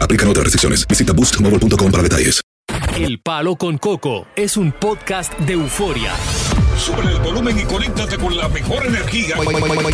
[0.00, 0.86] Aplican otras restricciones.
[0.86, 2.42] Visita boostmobile.com para detalles.
[2.96, 6.12] El Palo con Coco es un podcast de euforia.
[6.76, 9.36] Sube el volumen y conéctate con la mejor energía.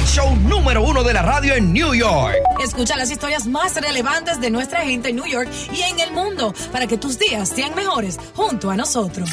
[0.06, 2.36] Show número uno de la radio en New York.
[2.62, 6.54] Escucha las historias más relevantes de nuestra gente en New York y en el mundo
[6.72, 9.30] para que tus días sean mejores junto a nosotros.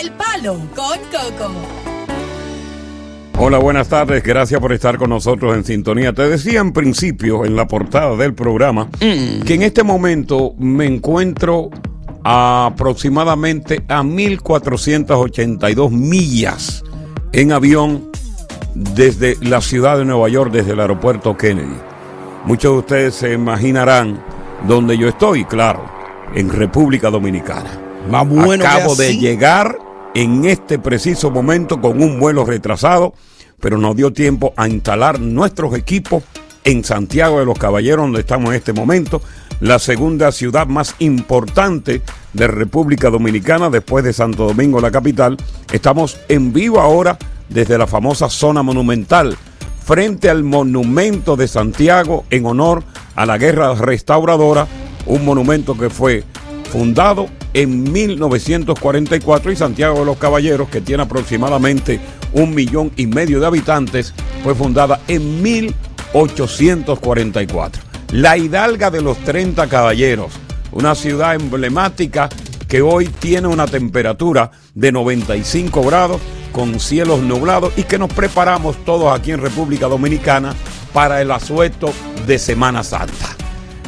[0.00, 1.99] El Palo con Coco.
[3.38, 4.22] Hola, buenas tardes.
[4.22, 6.12] Gracias por estar con nosotros en sintonía.
[6.12, 11.70] Te decía en principio, en la portada del programa, que en este momento me encuentro
[12.22, 16.84] aproximadamente a 1482 millas
[17.32, 18.10] en avión
[18.74, 21.76] desde la ciudad de Nueva York, desde el aeropuerto Kennedy.
[22.44, 24.22] Muchos de ustedes se imaginarán
[24.66, 25.84] dónde yo estoy, claro,
[26.34, 27.70] en República Dominicana.
[28.10, 29.76] Más bueno que Acabo de llegar
[30.14, 33.14] en este preciso momento con un vuelo retrasado,
[33.60, 36.24] pero nos dio tiempo a instalar nuestros equipos
[36.64, 39.22] en Santiago de los Caballeros, donde estamos en este momento,
[39.60, 45.36] la segunda ciudad más importante de República Dominicana después de Santo Domingo, la capital.
[45.72, 47.18] Estamos en vivo ahora
[47.48, 49.36] desde la famosa zona monumental,
[49.84, 52.84] frente al monumento de Santiago en honor
[53.16, 54.66] a la guerra restauradora,
[55.06, 56.24] un monumento que fue
[56.70, 62.00] fundado en 1944 y Santiago de los Caballeros, que tiene aproximadamente
[62.32, 67.82] un millón y medio de habitantes, fue fundada en 1844.
[68.12, 70.32] La Hidalga de los 30 Caballeros,
[70.72, 72.28] una ciudad emblemática
[72.68, 76.20] que hoy tiene una temperatura de 95 grados
[76.52, 80.54] con cielos nublados y que nos preparamos todos aquí en República Dominicana
[80.92, 81.92] para el asueto
[82.26, 83.36] de Semana Santa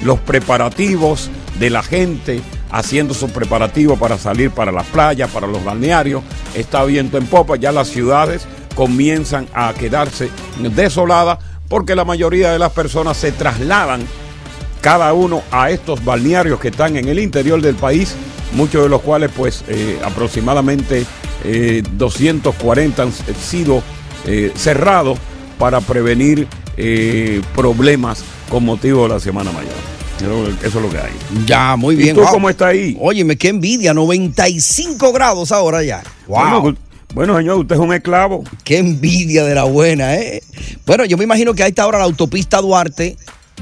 [0.05, 2.41] los preparativos de la gente
[2.73, 6.23] haciendo sus preparativos para salir para las playas, para los balnearios.
[6.55, 11.39] Está viento en popa, ya las ciudades comienzan a quedarse desoladas
[11.69, 14.01] porque la mayoría de las personas se trasladan
[14.81, 18.17] cada uno a estos balnearios que están en el interior del país,
[18.53, 21.07] muchos de los cuales pues eh, aproximadamente
[21.45, 23.83] eh, 240 han sido
[24.27, 25.19] eh, cerrados
[25.59, 30.02] para prevenir eh, problemas con motivo de la Semana Mayor.
[30.23, 31.13] Eso, es lo que hay.
[31.47, 32.11] Ya, muy bien.
[32.11, 32.31] ¿Y tú wow.
[32.33, 32.97] cómo estás ahí?
[33.01, 36.03] Óyeme, qué envidia, 95 grados ahora ya.
[36.29, 36.39] Wow.
[36.63, 36.77] Bueno,
[37.15, 38.45] bueno, señor, usted es un esclavo.
[38.65, 40.43] Qué envidia de la buena, ¿eh?
[40.87, 43.17] Bueno, yo me imagino que a esta hora la autopista Duarte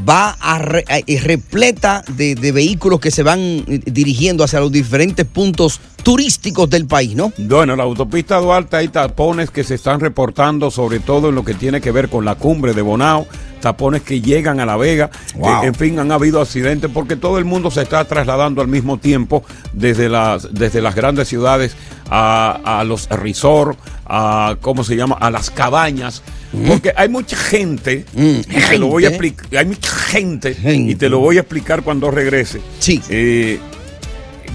[0.09, 4.71] va a re- a- repleta de, de vehículos que se van eh, dirigiendo hacia los
[4.71, 7.33] diferentes puntos turísticos del país, ¿no?
[7.39, 11.55] Bueno, la autopista Duarte hay tapones que se están reportando, sobre todo en lo que
[11.55, 13.27] tiene que ver con la cumbre de Bonao,
[13.61, 15.11] tapones que llegan a La Vega.
[15.37, 15.63] Wow.
[15.63, 18.99] Eh, en fin, han habido accidentes porque todo el mundo se está trasladando al mismo
[18.99, 21.77] tiempo desde las, desde las grandes ciudades
[22.09, 25.17] a, a los resorts, a, ¿cómo se llama?
[25.21, 26.23] A las cabañas.
[26.67, 31.09] Porque hay mucha gente, y te lo voy a explicar, hay mucha gente, y te
[31.09, 32.61] lo voy a explicar cuando regrese.
[32.81, 33.01] Sí.
[33.09, 33.61] Eh,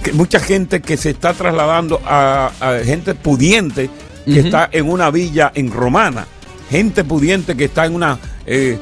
[0.04, 3.90] que mucha gente que se está trasladando a, a gente pudiente
[4.26, 6.28] que está en una villa en Romana,
[6.70, 8.78] gente pudiente que está en una eh,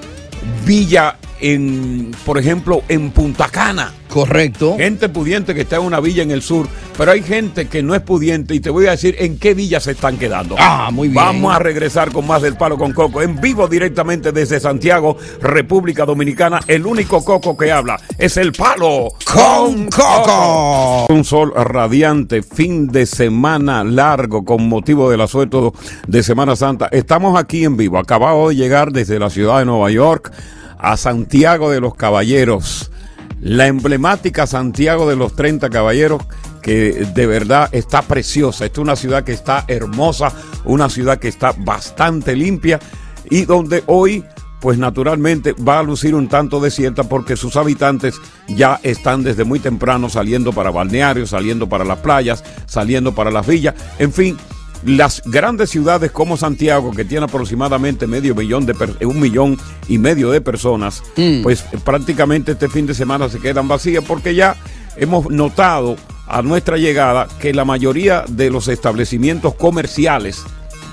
[0.65, 3.93] villa en, por ejemplo, en Punta Cana.
[4.07, 4.75] Correcto.
[4.77, 6.67] Gente pudiente que está en una villa en el sur,
[6.97, 9.79] pero hay gente que no es pudiente y te voy a decir en qué villa
[9.79, 10.55] se están quedando.
[10.57, 11.15] Ah, muy bien.
[11.15, 16.05] Vamos a regresar con más del Palo con Coco en vivo directamente desde Santiago, República
[16.05, 16.61] Dominicana.
[16.67, 21.07] El único Coco que habla es el Palo Con Coco.
[21.09, 25.73] Un sol radiante, fin de semana largo con motivo del asueto
[26.07, 26.87] de Semana Santa.
[26.91, 27.97] Estamos aquí en vivo.
[27.97, 30.31] Acabamos de llegar desde la ciudad de Nueva York
[30.83, 32.91] a Santiago de los Caballeros.
[33.41, 36.21] La emblemática Santiago de los 30 Caballeros
[36.61, 38.65] que de verdad está preciosa.
[38.65, 40.31] Esta es una ciudad que está hermosa,
[40.63, 42.79] una ciudad que está bastante limpia
[43.29, 44.23] y donde hoy
[44.61, 48.15] pues naturalmente va a lucir un tanto desierta porque sus habitantes
[48.47, 53.45] ya están desde muy temprano saliendo para balnearios, saliendo para las playas, saliendo para las
[53.45, 54.37] villas, en fin,
[54.85, 58.73] las grandes ciudades como Santiago, que tiene aproximadamente medio millón de
[59.05, 59.57] un millón
[59.87, 61.03] y medio de personas,
[61.41, 64.55] pues eh, prácticamente este fin de semana se quedan vacías porque ya
[64.97, 65.95] hemos notado
[66.27, 70.43] a nuestra llegada que la mayoría de los establecimientos comerciales,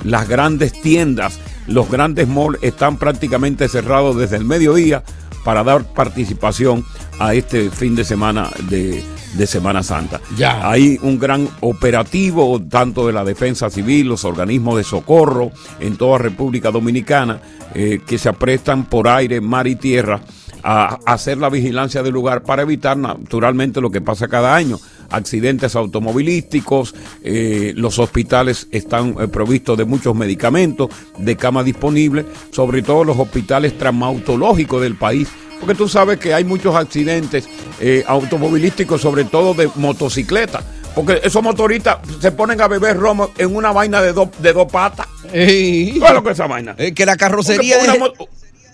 [0.05, 5.03] las grandes tiendas, los grandes malls están prácticamente cerrados desde el mediodía
[5.45, 6.85] para dar participación
[7.21, 10.21] a este fin de semana de, de Semana Santa.
[10.37, 10.69] Ya.
[10.69, 16.19] Hay un gran operativo tanto de la defensa civil, los organismos de socorro en toda
[16.19, 17.41] República Dominicana
[17.75, 20.23] eh, que se aprestan por aire, mar y tierra
[20.63, 24.79] a, hacer la vigilancia del lugar para evitar naturalmente lo que pasa cada año.
[25.11, 30.89] Accidentes automovilísticos, eh, los hospitales están eh, provistos de muchos medicamentos,
[31.19, 35.29] de cama disponible, sobre todo los hospitales traumatológicos del país
[35.61, 37.49] porque tú sabes que hay muchos accidentes
[37.81, 40.63] eh, automovilísticos, sobre todo de motocicleta.
[40.95, 44.71] Porque esos motoristas se ponen a beber romo en una vaina de, dos de dos
[44.73, 45.07] patas.
[45.33, 45.97] Ey.
[46.01, 46.75] ¿Cuál es lo que es esa vaina?
[46.77, 48.01] Es que la carrocería, es-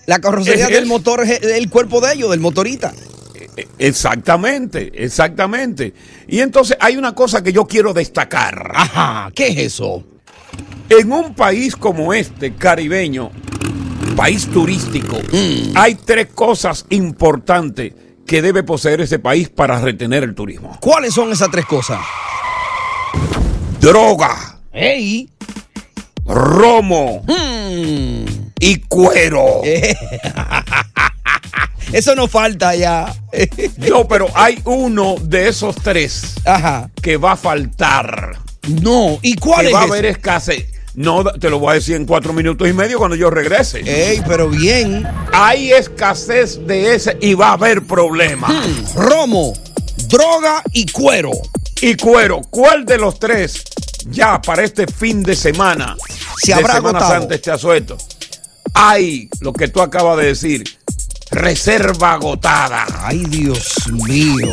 [0.06, 2.94] la carrocería es- del es- motor es el cuerpo de ellos, del motorista.
[3.78, 5.92] Exactamente, exactamente.
[6.28, 8.72] Y entonces hay una cosa que yo quiero destacar.
[8.74, 10.02] Ajá, ¿qué es eso?
[10.88, 13.30] En un país como este, caribeño,
[14.16, 15.18] país turístico,
[15.74, 17.92] hay tres cosas importantes
[18.26, 20.76] que debe poseer ese país para retener el turismo.
[20.80, 22.00] ¿Cuáles son esas tres cosas?
[23.80, 25.28] Droga, ¡Ey!
[26.24, 28.24] romo Hmm.
[28.58, 29.62] y cuero.
[31.92, 33.14] Eso no falta ya.
[33.88, 36.90] No, pero hay uno de esos tres Ajá.
[37.00, 38.36] que va a faltar.
[38.82, 40.66] No, ¿y cuál que es va a haber escasez.
[40.96, 43.80] No, te lo voy a decir en cuatro minutos y medio cuando yo regrese.
[43.84, 45.06] Ey, pero bien.
[45.32, 48.50] Hay escasez de ese y va a haber problemas.
[48.50, 48.98] Hmm.
[48.98, 49.52] Romo,
[50.08, 51.30] droga y cuero.
[51.82, 53.62] Y cuero, ¿cuál de los tres
[54.06, 55.94] ya para este fin de semana
[56.38, 57.20] Se de habrá Semana agotado.
[57.20, 57.98] Santa este asueto?
[58.72, 60.64] Hay lo que tú acabas de decir,
[61.30, 62.86] reserva agotada.
[63.02, 64.48] Ay, Dios mío.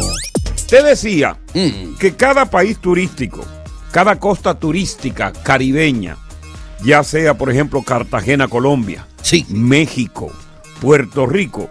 [0.67, 1.95] Te decía Mm.
[1.99, 3.45] que cada país turístico,
[3.91, 6.17] cada costa turística caribeña,
[6.83, 9.45] ya sea por ejemplo Cartagena, Colombia, Sí.
[9.49, 10.31] México,
[10.81, 11.69] Puerto Rico,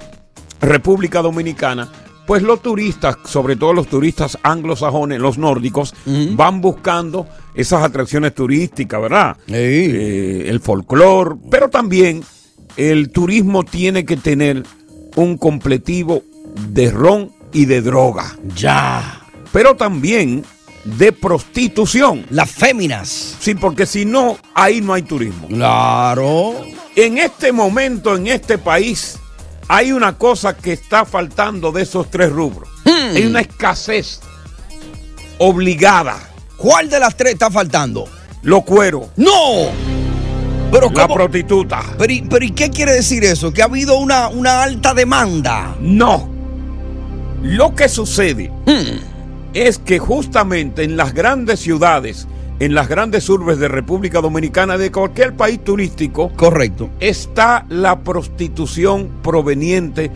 [0.60, 1.90] República Dominicana,
[2.26, 5.92] pues los turistas, sobre todo los turistas anglosajones, los nórdicos,
[6.34, 9.36] van buscando esas atracciones turísticas, ¿verdad?
[9.48, 12.22] Eh, el folclore, pero también
[12.76, 14.62] el turismo tiene que tener
[15.16, 16.22] un completivo
[16.68, 19.20] de ron y de droga, Ya.
[19.52, 20.44] pero también
[20.84, 22.26] de prostitución.
[22.30, 23.36] Las féminas.
[23.40, 25.48] Sí, porque si no, ahí no hay turismo.
[25.48, 26.54] Claro.
[26.96, 29.18] En este momento, en este país,
[29.68, 32.68] hay una cosa que está faltando de esos tres rubros.
[32.84, 33.16] Hmm.
[33.16, 34.20] Hay una escasez
[35.38, 36.18] obligada.
[36.56, 38.06] ¿Cuál de las tres está faltando?
[38.42, 39.70] Los cueros, ¡No!
[40.72, 41.14] Pero la ¿cómo?
[41.14, 41.82] prostituta.
[41.98, 43.52] Pero, y- pero ¿y qué quiere decir eso?
[43.52, 45.76] Que ha habido una, una alta demanda.
[45.80, 46.30] No.
[47.42, 49.11] Lo que sucede Hmm.
[49.54, 52.26] Es que justamente en las grandes ciudades,
[52.60, 56.90] en las grandes urbes de República Dominicana, de cualquier país turístico, Correcto.
[57.00, 60.10] está la prostitución proveniente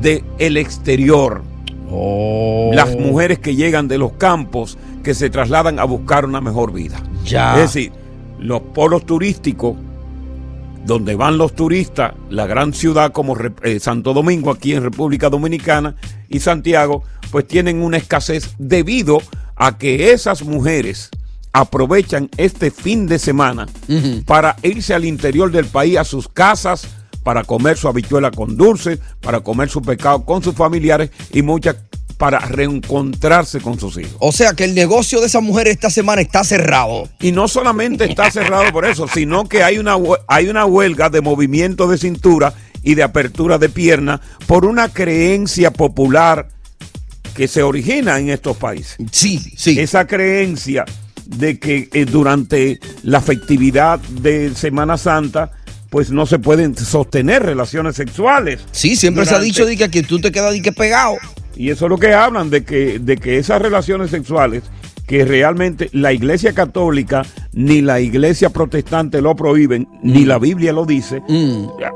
[0.00, 1.42] del exterior.
[1.90, 2.70] Oh.
[2.72, 7.02] Las mujeres que llegan de los campos, que se trasladan a buscar una mejor vida.
[7.24, 7.54] Ya.
[7.54, 7.92] Es decir,
[8.38, 9.76] los polos turísticos,
[10.84, 15.96] donde van los turistas, la gran ciudad como eh, Santo Domingo, aquí en República Dominicana,
[16.28, 19.20] y Santiago, pues tienen una escasez debido
[19.56, 21.10] a que esas mujeres
[21.52, 23.66] aprovechan este fin de semana
[24.24, 26.86] para irse al interior del país, a sus casas,
[27.22, 31.76] para comer su habichuela con dulce, para comer su pescado con sus familiares y muchas
[32.20, 34.14] para reencontrarse con sus hijos.
[34.18, 37.08] O sea que el negocio de esa mujer esta semana está cerrado.
[37.18, 39.96] Y no solamente está cerrado por eso, sino que hay una,
[40.28, 45.70] hay una huelga de movimiento de cintura y de apertura de pierna por una creencia
[45.70, 46.48] popular
[47.34, 48.98] que se origina en estos países.
[49.10, 49.80] Sí, sí.
[49.80, 50.84] Esa creencia
[51.24, 55.52] de que eh, durante la festividad de Semana Santa
[55.88, 58.60] pues no se pueden sostener relaciones sexuales.
[58.72, 61.16] Sí, siempre se ha dicho de que, que tú te quedas de que pegado.
[61.60, 64.62] Y eso es lo que hablan, de que, de que esas relaciones sexuales,
[65.06, 67.20] que realmente la iglesia católica
[67.52, 71.22] ni la iglesia protestante lo prohíben, ni la Biblia lo dice,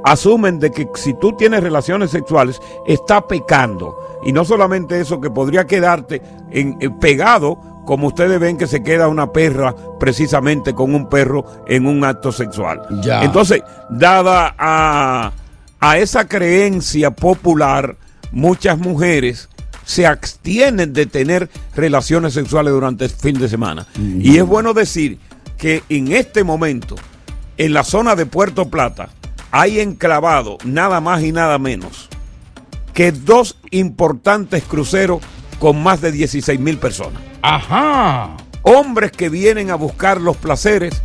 [0.04, 3.97] asumen de que si tú tienes relaciones sexuales, está pecando.
[4.26, 8.83] Y no solamente eso, que podría quedarte en, en pegado, como ustedes ven que se
[8.83, 12.83] queda una perra precisamente con un perro en un acto sexual.
[13.02, 13.25] Ya.
[13.25, 15.33] Entonces, dada a,
[15.80, 17.97] a esa creencia popular,
[18.30, 19.49] muchas mujeres
[19.85, 23.87] se abstienen de tener relaciones sexuales durante el fin de semana.
[23.99, 25.19] Y es bueno decir
[25.59, 26.97] que en este momento,
[27.57, 29.11] en la zona de Puerto Plata,
[29.50, 32.09] hay enclavado nada más y nada menos
[32.93, 35.21] que dos importantes cruceros
[35.59, 37.21] con más de 16 mil personas.
[37.43, 38.37] Ajá.
[38.62, 41.03] Hombres que vienen a buscar los placeres.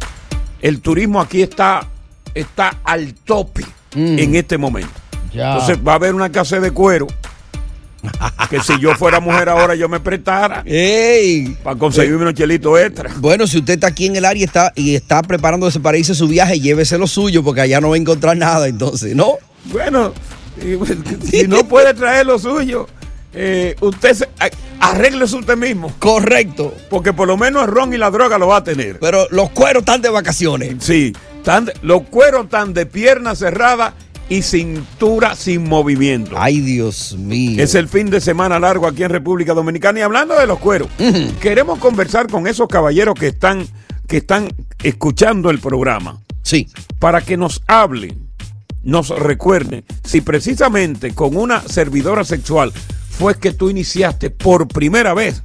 [0.62, 1.88] El turismo aquí está,
[2.34, 4.92] está al tope en este momento.
[5.34, 5.54] Ya.
[5.54, 7.08] Entonces va a haber una casa de cuero.
[8.50, 11.58] Que si yo fuera mujer ahora yo me prestara ¡Ey!
[11.64, 13.12] para conseguirme unos chelitos extra.
[13.18, 16.16] Bueno, si usted está aquí en el área y está, y está preparándose para irse
[16.16, 19.34] su viaje, llévese lo suyo porque allá no va a encontrar nada, entonces, ¿no?
[19.66, 20.14] Bueno,
[20.58, 20.78] y,
[21.30, 22.88] si no puede traer lo suyo,
[23.34, 24.30] eh, usted se,
[24.80, 25.94] arréglese usted mismo.
[26.00, 26.74] Correcto.
[26.90, 29.00] Porque por lo menos el ron y la droga lo va a tener.
[29.00, 30.76] Pero los cueros están de vacaciones.
[30.80, 31.14] Sí,
[31.44, 33.94] tan de- los cueros están de pierna cerrada
[34.30, 36.36] y cintura sin movimiento.
[36.38, 37.62] Ay, Dios mío.
[37.62, 40.88] Es el fin de semana largo aquí en República Dominicana y hablando de los cueros,
[41.42, 43.68] queremos conversar con esos caballeros que están,
[44.08, 44.50] que están
[44.84, 46.22] escuchando el programa.
[46.44, 46.68] Sí.
[47.00, 48.30] Para que nos hablen,
[48.84, 52.72] nos recuerden si precisamente con una servidora sexual
[53.10, 55.44] fue que tú iniciaste por primera vez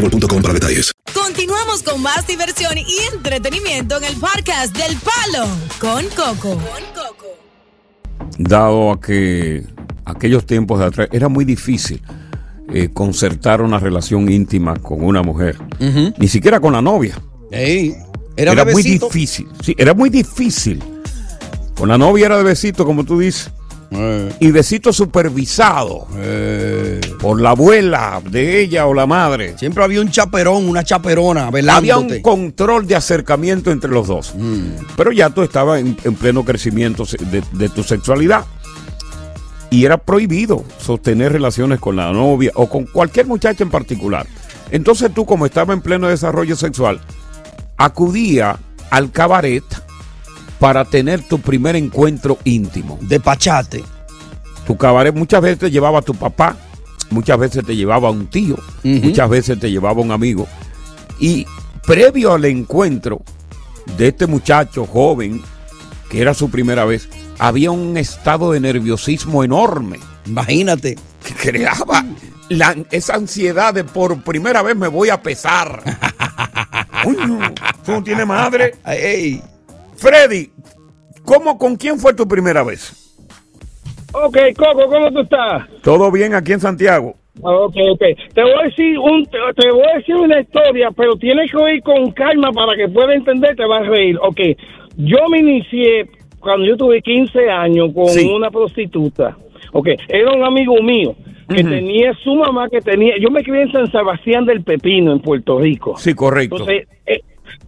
[0.01, 0.91] boostmobile.com para detalles.
[1.13, 5.47] Continuamos con más diversión y entretenimiento en el podcast del Palo
[5.79, 6.59] con Coco.
[8.37, 9.65] Dado a que
[10.05, 12.01] aquellos tiempos de atrás era muy difícil
[12.73, 15.57] eh, concertar una relación íntima con una mujer.
[16.17, 17.19] Ni siquiera con la novia.
[17.51, 17.95] Ey,
[18.37, 19.47] era, Era, muy difícil.
[19.61, 20.81] Sí, era muy difícil.
[21.75, 23.51] Con la novia era de besito, como tú dices.
[24.39, 26.07] Y besito supervisado
[27.19, 29.57] por la abuela de ella o la madre.
[29.57, 34.33] Siempre había un chaperón, una chaperona, Había un control de acercamiento entre los dos.
[34.95, 38.45] Pero ya tú estabas en, en pleno crecimiento de, de tu sexualidad.
[39.69, 44.27] Y era prohibido sostener relaciones con la novia o con cualquier muchacha en particular.
[44.69, 46.99] Entonces tú, como estaba en pleno desarrollo sexual,
[47.77, 48.57] acudía
[48.89, 49.63] al cabaret
[50.61, 52.97] para tener tu primer encuentro íntimo.
[53.01, 53.83] De pachate.
[54.67, 56.55] Tu cabaret muchas veces te llevaba a tu papá,
[57.09, 60.47] muchas veces te llevaba un tío, muchas veces te llevaba un amigo.
[61.19, 61.47] Y
[61.85, 63.23] previo al encuentro
[63.97, 65.41] de este muchacho joven,
[66.09, 69.99] que era su primera vez, había un estado de nerviosismo enorme.
[70.27, 70.95] Imagínate.
[71.25, 72.05] Que creaba
[72.49, 75.81] la- esa ansiedad de por primera vez me voy a pesar.
[77.05, 77.39] Uy, no,
[77.83, 78.75] tú no tienes madre.
[80.01, 80.49] Freddy,
[81.23, 82.91] ¿cómo, ¿con quién fue tu primera vez?
[84.13, 85.67] Ok, Coco, ¿cómo tú estás?
[85.83, 87.13] ¿Todo bien aquí en Santiago?
[87.39, 88.01] Ok, ok.
[88.33, 91.57] Te voy a decir un, te, te voy a decir una historia, pero tienes que
[91.57, 94.17] oír con calma para que pueda entender, te vas a reír.
[94.23, 94.39] Ok,
[94.97, 98.25] yo me inicié cuando yo tuve 15 años con Sí.
[98.27, 99.37] una prostituta.
[99.71, 101.15] Ok, era un amigo mío
[101.47, 105.19] que tenía su mamá que tenía, yo me crié en San Sebastián del Pepino, en
[105.19, 105.95] Puerto Rico.
[105.97, 106.55] Sí, correcto.
[106.55, 107.21] Entonces, eh,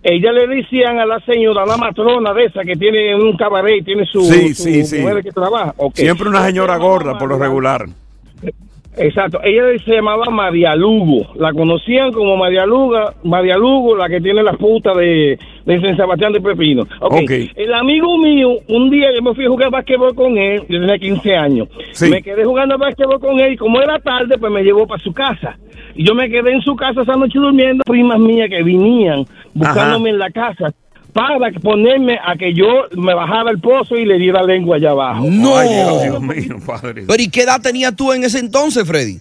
[0.03, 3.77] ella le decían a la señora, a la matrona de esa que tiene un cabaret
[3.79, 4.99] y tiene su, Sí, su sí, sí.
[4.99, 5.73] mujer que trabaja.
[5.77, 5.95] Ok.
[5.95, 7.85] Siempre una señora gorda, por lo regular.
[8.97, 14.21] Exacto, ella se llamaba María Lugo, la conocían como María Luga, María Lugo, la que
[14.21, 16.83] tiene la puta de, de San Sebastián de Pepino.
[16.99, 17.23] Okay.
[17.23, 17.51] Ok.
[17.55, 20.97] El amigo mío, un día yo me fui a jugar basquetbol con él, yo tenía
[20.97, 21.67] 15 años.
[21.91, 22.09] Sí.
[22.09, 25.11] Me quedé jugando basquetbol con él y como era tarde, pues me llevó para su
[25.11, 25.57] casa.
[25.95, 30.11] Y yo me quedé en su casa esa noche durmiendo, primas mías que venían buscándome
[30.11, 30.73] en la casa
[31.13, 35.25] para ponerme a que yo me bajara el pozo y le diera lengua allá abajo.
[35.29, 35.57] No.
[35.57, 37.05] Ay, Dios, Dios mío, padre.
[37.07, 39.19] Pero ¿y qué edad tenías tú en ese entonces, Freddy?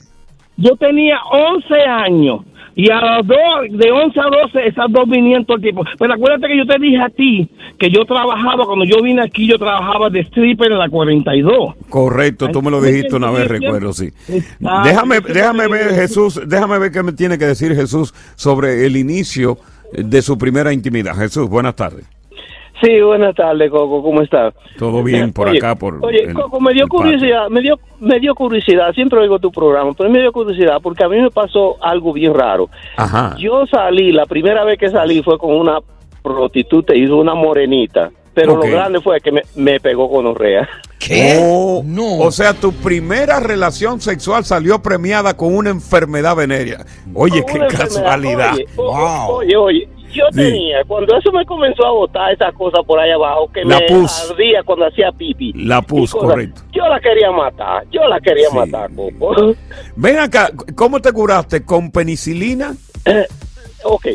[0.57, 2.41] Yo tenía 11 años.
[2.75, 3.39] Y a los dos,
[3.71, 5.85] de 11 a 12, esas dos vinieron todo el tiempo.
[5.99, 9.47] Pero acuérdate que yo te dije a ti que yo trabajaba, cuando yo vine aquí,
[9.47, 11.75] yo trabajaba de stripper en la 42.
[11.91, 14.11] Correcto, tú me lo dijiste una vez, recuerdo, sí.
[14.85, 19.59] Déjame, déjame ver, Jesús, déjame ver qué me tiene que decir Jesús sobre el inicio
[19.93, 21.15] de su primera intimidad.
[21.17, 22.05] Jesús, buenas tardes.
[22.83, 24.55] Sí, buenas tardes, Coco, ¿cómo estás?
[24.77, 28.19] Todo bien por Oye, acá, por Oye, el- Coco, me dio curiosidad, me dio, me
[28.19, 31.77] dio curiosidad, siempre oigo tu programa, pero me dio curiosidad porque a mí me pasó
[31.81, 32.69] algo bien raro.
[32.97, 33.37] Ajá.
[33.39, 35.79] Yo salí, la primera vez que salí fue con una
[36.23, 40.69] prostituta, hizo una morenita, pero lo grande fue que me, me pegó con orrea.
[41.41, 41.85] Oh,
[42.21, 46.87] O sea, tu primera relación sexual salió premiada con una enfermedad venérea.
[47.15, 48.55] Oye, qué casualidad.
[48.55, 50.37] Oye, o- Oye, oye, yo Sí.
[50.39, 53.87] tenía, cuando eso me comenzó a botar esas cosas por ahí abajo, que La me
[53.89, 54.31] pus.
[54.31, 55.53] ardía cuando hacía pipi.
[55.55, 56.63] La pus, cosas, correcto.
[56.73, 59.55] Yo la quería matar, yo la quería matar, Coco.
[59.97, 61.65] Ven acá, ¿cómo te curaste?
[61.65, 62.75] ¿Con penicilina?
[63.85, 64.07] ok,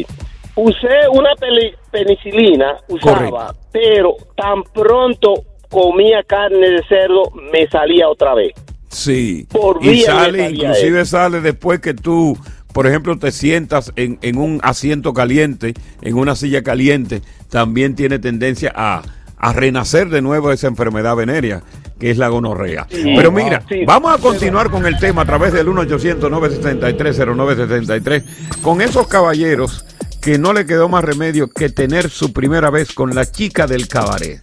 [0.58, 3.56] usé una peli- penicilina, usaba, Correcto.
[3.72, 5.34] pero tan pronto
[5.70, 8.54] comía carne de cerdo, me salía otra vez.
[8.89, 9.46] Sí.
[9.52, 11.17] Por y sale, inclusive eso.
[11.17, 12.38] sale después que tú,
[12.74, 18.17] por ejemplo, te sientas en, en un asiento caliente, en una silla caliente, también tiene
[18.20, 19.02] tendencia a,
[19.38, 21.62] a renacer de nuevo esa enfermedad venérea,
[22.00, 22.88] que es la gonorrea.
[22.89, 23.13] Sí.
[23.15, 23.84] Pero mira, Sí.
[23.86, 28.24] vamos a continuar con el tema a través del 1-800-963-0963,
[28.62, 29.84] con esos caballeros
[30.28, 33.88] que no le quedó más remedio que tener su primera vez con la chica del
[33.88, 34.42] cabaret.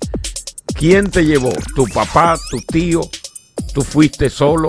[0.75, 1.53] ¿Quién te llevó?
[1.77, 2.39] ¿Tu papá?
[2.51, 3.03] ¿Tu tío?
[3.75, 4.69] ¿Tú fuiste solo?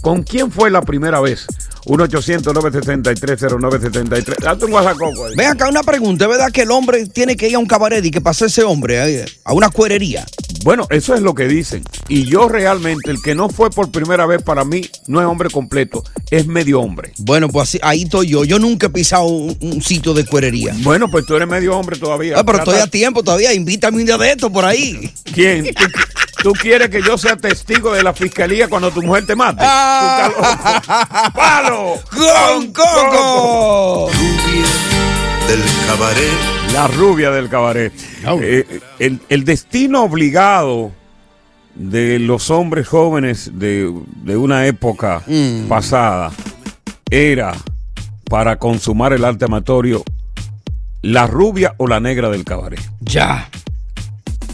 [0.00, 1.46] ¿Con quién fue la primera vez?
[1.86, 4.38] 1-800-963-0963.
[4.40, 5.34] Date un guasacoco ahí.
[5.36, 8.02] Ven acá una pregunta, ¿es verdad que el hombre tiene que ir a un cabaret
[8.04, 10.26] y que pase ese hombre eh, a una cuerería?
[10.64, 11.84] Bueno, eso es lo que dicen.
[12.08, 15.50] Y yo realmente, el que no fue por primera vez para mí, no es hombre
[15.50, 17.12] completo, es medio hombre.
[17.18, 18.44] Bueno, pues así, ahí estoy yo.
[18.44, 20.74] Yo nunca he pisado un, un sitio de cuerería.
[20.78, 22.36] Bueno, pues tú eres medio hombre todavía.
[22.38, 23.52] Ah, pero estoy a tiempo todavía.
[23.52, 25.12] Invítame un día de esto por ahí.
[25.34, 25.74] ¿Quién?
[26.44, 29.62] ¿Tú, quieres que yo sea testigo de la fiscalía cuando tu mujer te mate?
[29.66, 31.30] Ah.
[31.34, 31.94] ¡Palo!
[32.10, 34.10] ¡Con Coco!
[35.48, 36.72] del cabaret.
[36.74, 37.92] La rubia del cabaret.
[38.42, 40.92] Eh, el, el destino obligado
[41.74, 43.90] de los hombres jóvenes de,
[44.22, 45.66] de una época Mm.
[45.66, 46.30] pasada
[47.10, 47.54] era
[48.28, 50.02] para consumar el arte amatorio
[51.02, 52.80] la rubia o la negra del cabaret.
[53.00, 53.48] Ya.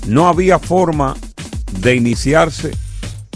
[0.06, 1.16] No había forma
[1.78, 2.70] de iniciarse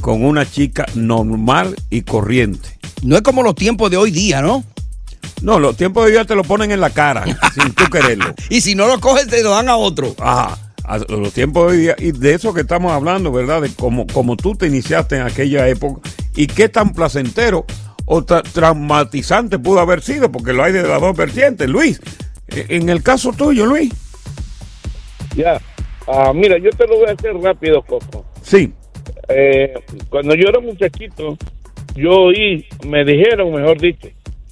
[0.01, 2.79] con una chica normal y corriente.
[3.03, 4.65] No es como los tiempos de hoy día, ¿no?
[5.43, 8.35] No, los tiempos de hoy ya te lo ponen en la cara, sin tú quererlo.
[8.51, 10.15] Y si no lo coges, te lo dan a otro.
[10.19, 10.59] Ajá.
[10.85, 13.63] a los tiempos de hoy día y de eso que estamos hablando, ¿verdad?
[13.63, 16.01] De cómo, cómo tú te iniciaste en aquella época
[16.37, 17.65] y qué tan placentero
[18.07, 21.69] o tra- traumatizante pudo haber sido, porque lo hay de las dos vertientes.
[21.69, 22.01] Luis,
[22.49, 23.91] eh, en el caso tuyo, Luis.
[25.37, 25.61] Ya.
[26.07, 28.24] Ah, mira, yo te lo voy a hacer rápido, Coco.
[28.45, 28.73] Sí.
[29.29, 29.73] Eh,
[30.11, 31.37] cuando yo era muchachito,
[31.97, 34.09] yo oí, me dijeron, mejor dicho,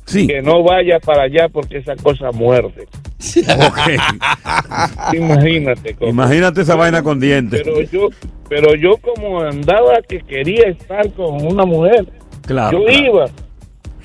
[0.07, 2.87] que no vaya para allá porque esa cosa muerde.
[5.15, 5.95] Imagínate.
[5.95, 6.09] Coco.
[6.09, 7.63] Imagínate esa vaina con dientes.
[7.65, 8.09] Pero yo,
[8.49, 12.07] pero yo como andaba que quería estar con una mujer,
[12.47, 13.05] Claro, yo claro.
[13.05, 13.27] iba.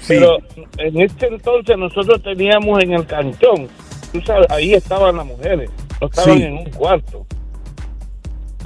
[0.07, 0.37] Pero
[0.77, 3.67] en ese entonces nosotros teníamos en el canchón,
[4.11, 5.69] tú sabes, ahí estaban las mujeres,
[5.99, 6.43] no estaban Sí.
[6.43, 7.25] en un cuarto,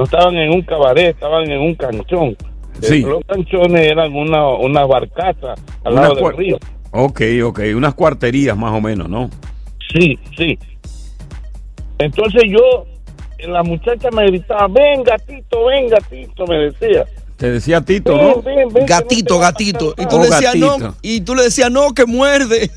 [0.01, 2.35] no estaban en un cabaret, estaban en un canchón.
[2.81, 3.03] Sí.
[3.03, 6.57] Eh, Los canchones eran una, una barcaza al Una lado del río.
[6.89, 9.29] Ok, ok, unas cuarterías más o menos, ¿no?
[9.93, 10.57] Sí, sí.
[11.99, 12.85] Entonces yo,
[13.47, 17.05] la muchacha me gritaba, ven gatito, ven gatito, me decía.
[17.37, 18.41] Te decía Tito, Ven, ¿no?
[18.41, 19.93] ven, ven, Gatito, gatito.
[19.97, 20.77] Y tú Oh, le decías gatito.
[20.79, 20.95] no.
[21.01, 22.69] Y tú le decías no, que muerde.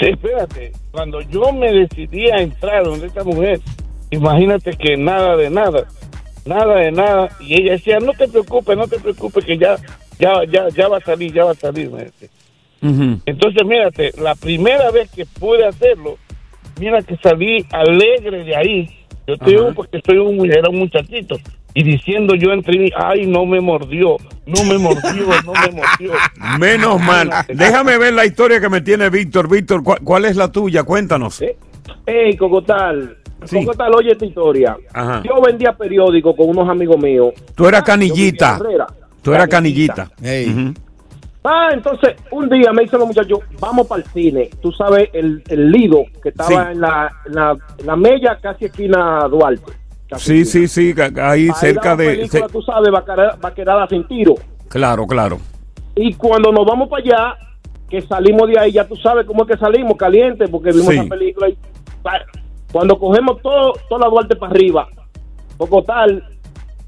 [0.00, 3.58] Sí, espérate, cuando yo me decidí a entrar donde esta mujer,
[4.10, 5.86] imagínate que nada de nada,
[6.44, 9.76] nada de nada, y ella decía, no te preocupes, no te preocupes, que ya,
[10.18, 12.28] ya, ya, ya va a salir, ya va a salir, me decía.
[12.80, 16.16] Entonces, mírate, la primera vez que pude hacerlo,
[16.78, 18.88] mira que salí alegre de ahí.
[19.26, 21.36] Yo te digo porque soy un, era un muchachito.
[21.74, 26.12] Y diciendo yo entre mí, ay, no me mordió, no me mordió, no me mordió.
[26.58, 27.30] Menos mal.
[27.48, 29.48] Déjame ver la historia que me tiene Víctor.
[29.50, 30.82] Víctor, ¿cuál, cuál es la tuya?
[30.82, 31.40] Cuéntanos.
[32.06, 33.18] Hey, Cocotal.
[33.44, 33.64] Sí.
[33.64, 34.76] Cocotal, oye esta historia.
[34.92, 35.22] Ajá.
[35.24, 37.32] Yo vendía periódico con unos amigos míos.
[37.54, 38.58] Tú eras canillita.
[39.22, 40.10] Tú eras canillita.
[41.44, 44.50] Ah, entonces un día me dicen los muchachos, vamos para el cine.
[44.60, 46.72] Tú sabes, el, el Lido, que estaba Sí.
[46.72, 49.72] en, la, en la, en la Mella, casi esquina Duarte.
[50.16, 52.06] Sí, sí, sí, ahí cerca de...
[52.06, 54.34] película, tú sabes, vaquera- vaquerada sin tiro.
[54.68, 55.38] Claro, claro.
[55.94, 57.36] Y cuando nos vamos para allá,
[57.88, 60.98] que salimos de ahí, ya tú sabes cómo es que salimos, caliente, porque vimos Sí.
[60.98, 61.48] esa película.
[61.48, 61.56] Y,
[62.72, 64.88] cuando cogemos todo, toda la Duarte para arriba,
[65.56, 66.22] poco tal,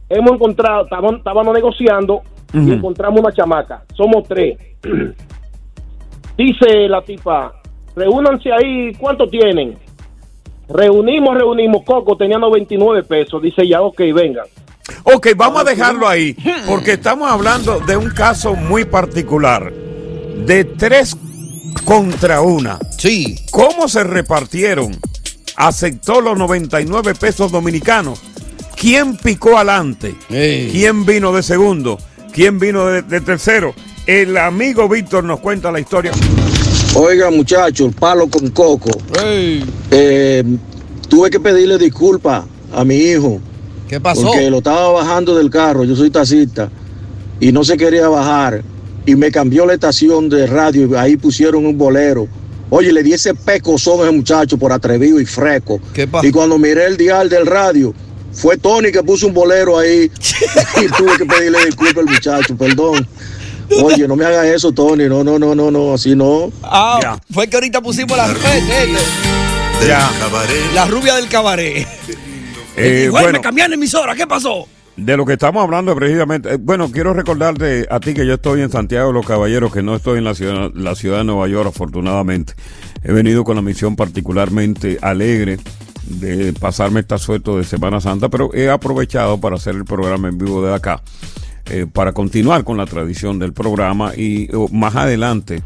[0.08, 3.84] hemos encontrado, estábamos, estábamos negociando y encontramos una chamaca.
[3.94, 4.58] Somos tres.
[6.36, 7.52] Dice la tipa,
[7.94, 9.76] reúnanse ahí, ¿cuánto tienen?
[10.68, 13.42] Reunimos, reunimos, Coco tenía 99 pesos.
[13.42, 14.44] Dice ya, ok, venga.
[15.04, 21.16] Ok, vamos a dejarlo ahí, porque estamos hablando de un caso muy particular, de tres
[21.84, 22.78] contra una.
[22.90, 23.36] Sí.
[23.50, 24.92] ¿Cómo se repartieron?
[25.60, 28.18] ¿Aceptó los 99 pesos dominicanos?
[28.74, 30.14] ¿Quién picó adelante?
[30.72, 31.98] ¿Quién vino de segundo?
[32.32, 33.74] ¿Quién vino de, de tercero?
[34.06, 36.12] El amigo Víctor nos cuenta la historia.
[36.94, 38.88] Oiga, muchachos, palo con coco.
[39.90, 40.42] Eh,
[41.10, 43.38] tuve que pedirle disculpas a mi hijo.
[43.86, 44.22] ¿Qué pasó?
[44.22, 46.70] Porque lo estaba bajando del carro, yo soy taxista,
[47.38, 48.62] y no se quería bajar.
[49.04, 52.28] Y me cambió la estación de radio y ahí pusieron un bolero.
[52.70, 55.80] Oye, le di ese pecozón a ese muchacho por atrevido y fresco.
[56.22, 57.92] Y cuando miré el dial del radio,
[58.32, 60.10] fue Tony que puso un bolero ahí
[60.82, 63.06] y tuve que pedirle disculpas al muchacho, perdón.
[63.82, 65.08] Oye, no me hagas eso, Tony.
[65.08, 66.52] No, no, no, no, no, así no.
[66.62, 68.88] Ah, fue que ahorita pusimos la red, eh,
[69.86, 70.10] Ya.
[70.74, 71.86] la rubia del cabaret.
[72.76, 74.66] Eh, bueno, me cambiaron emisora, ¿qué pasó?
[74.96, 78.60] De lo que estamos hablando precisamente, eh, bueno, quiero recordarte a ti que yo estoy
[78.60, 81.48] en Santiago de los Caballeros, que no estoy en la ciudad, la ciudad de Nueva
[81.48, 82.54] York, afortunadamente.
[83.02, 85.58] He venido con la misión particularmente alegre
[86.04, 90.38] de pasarme esta suerte de Semana Santa, pero he aprovechado para hacer el programa en
[90.38, 91.02] vivo de acá,
[91.66, 95.62] eh, para continuar con la tradición del programa y oh, más adelante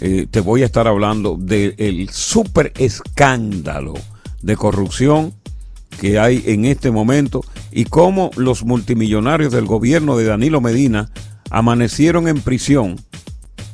[0.00, 3.94] eh, te voy a estar hablando del súper escándalo
[4.42, 5.34] de corrupción
[6.00, 11.10] que hay en este momento y cómo los multimillonarios del gobierno de Danilo Medina
[11.50, 12.96] amanecieron en prisión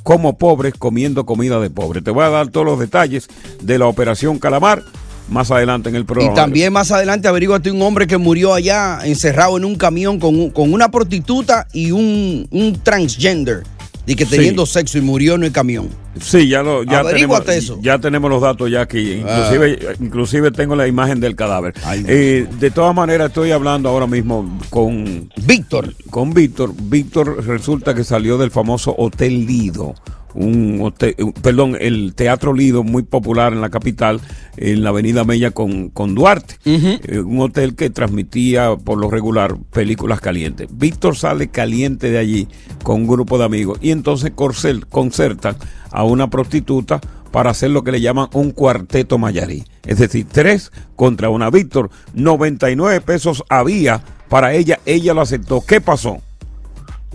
[0.02, 2.02] como pobres comiendo comida de pobre.
[2.02, 3.28] Te voy a dar todos los detalles
[3.62, 4.82] de la operación Calamar
[5.28, 6.32] más adelante en el programa.
[6.32, 10.50] Y también más adelante averíguate un hombre que murió allá encerrado en un camión con,
[10.50, 13.62] con una prostituta y un, un transgender.
[14.06, 14.36] Y que Sí.
[14.36, 15.88] teniendo sexo y murió en el camión.
[16.20, 17.78] Sí, ya lo ya tenemos, eso.
[17.80, 19.14] ya tenemos los datos ya aquí.
[19.14, 21.74] Inclusive, inclusive tengo la imagen del cadáver.
[21.84, 22.04] Ay.
[22.06, 25.94] Eh, de todas maneras, estoy hablando ahora mismo con Víctor.
[26.10, 26.72] Con Víctor.
[26.78, 29.94] Víctor resulta que salió del famoso Hotel Lido.
[30.34, 34.20] Un hotel, un- perdón, el Teatro Lido, muy popular en la capital,
[34.56, 36.56] en la Avenida Mella con, con Duarte.
[37.04, 40.68] Eh, un hotel que transmitía por lo regular películas calientes.
[40.72, 42.48] Víctor sale caliente de allí
[42.82, 45.56] con un grupo de amigos y entonces corcel- concertan
[45.90, 49.64] a una prostituta para hacer lo que le llaman un cuarteto mayarí.
[49.86, 51.50] Es decir, tres contra una.
[51.50, 55.60] Víctor, 99 pesos había para ella, ella lo aceptó.
[55.66, 56.18] ¿Qué pasó?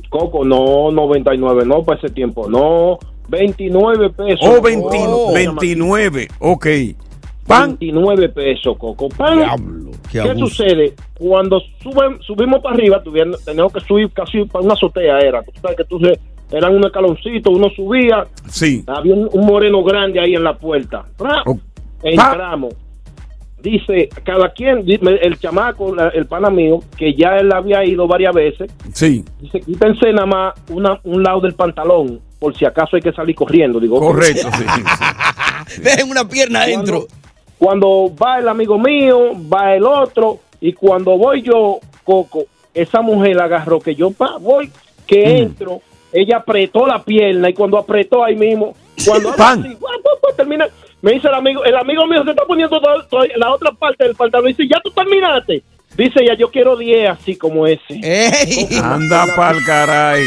[0.10, 4.40] Coco, no, 99, no, para ese tiempo, no, 29 pesos.
[4.42, 5.34] Oh, 20 Oh.
[5.34, 6.68] 29, ok.
[7.48, 7.70] Pan.
[7.80, 9.10] 29 pesos, Coco.
[9.10, 9.40] Pan.
[10.12, 10.48] qué ¿Qué, abuso.
[10.48, 10.94] sucede?
[11.18, 15.42] Cuando suben, subimos para arriba, tuviendo, teníamos que subir casi para una azotea, era.
[15.44, 16.20] Tú sabes que tú se-
[16.52, 18.84] eran un escaloncito, uno subía, Sí.
[18.88, 21.06] había un, un moreno grande ahí en la puerta.
[21.18, 21.44] ¡Pra!
[22.04, 22.74] Entramos.
[23.62, 28.72] Dice, cada quien, el chamaco, el pana mío, que ya él había ido varias veces,
[28.94, 29.26] Sí.
[29.42, 33.36] dice, quítense nada más una, un lado del pantalón, por si acaso hay que salir
[33.36, 33.80] corriendo.
[33.80, 35.82] Digo, Correcto, sí.
[35.82, 37.06] Dejen una pierna adentro.
[37.58, 43.36] Cuando va el amigo mío, va el otro, y cuando voy yo, Coco, esa mujer
[43.36, 44.72] la agarró, que yo pa, voy,
[45.06, 45.38] que Mm.
[45.44, 45.82] entro,
[46.14, 48.74] ella apretó la pierna, y cuando apretó ahí mismo,
[49.06, 49.76] cuando así,
[50.38, 50.68] termina,
[51.02, 54.04] me dice el amigo, el amigo mío se está poniendo todo- todo- la otra parte
[54.06, 55.64] del pantalón, dice, ya tú terminaste.
[55.98, 58.70] Dice ella, yo quiero 10 así como ese.
[58.84, 60.26] Anda pa'l caray.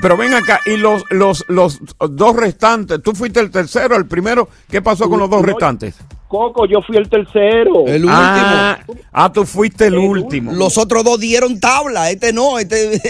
[0.00, 4.48] Pero ven acá, y los, los, los dos restantes, tú fuiste el tercero, el primero,
[4.70, 5.96] ¿qué pasó con los dos No, restantes?
[6.30, 7.88] Coco, yo fui el tercero.
[7.88, 8.12] El último.
[8.12, 8.78] Ah,
[9.10, 10.52] ah, tú fuiste el, último.
[10.52, 13.00] Los otros dos dieron tabla, este no, este.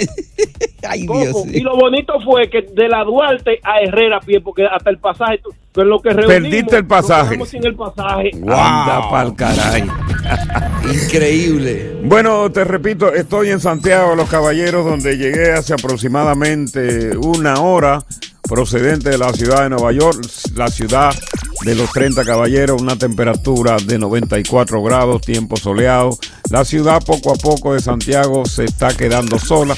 [0.89, 1.29] Ay, Dios.
[1.31, 4.97] Coco, y lo bonito fue que de la Duarte a Herrera pie, porque hasta el
[4.97, 7.37] pasaje, tú- con lo que reunimos, Perdiste el pasaje.
[7.37, 8.31] nos sin el pasaje.
[8.35, 9.85] Anda pa'l caray.
[11.05, 11.99] Increíble.
[12.03, 18.03] Bueno, te repito, estoy en Santiago de los Caballeros, donde llegué hace aproximadamente una hora,
[18.49, 20.23] procedente de la ciudad de Nueva York,
[20.57, 21.15] la ciudad
[21.65, 26.19] de los 30 Caballeros, una temperatura de 94 grados, tiempo soleado.
[26.49, 29.77] La ciudad poco a poco de Santiago se está quedando sola.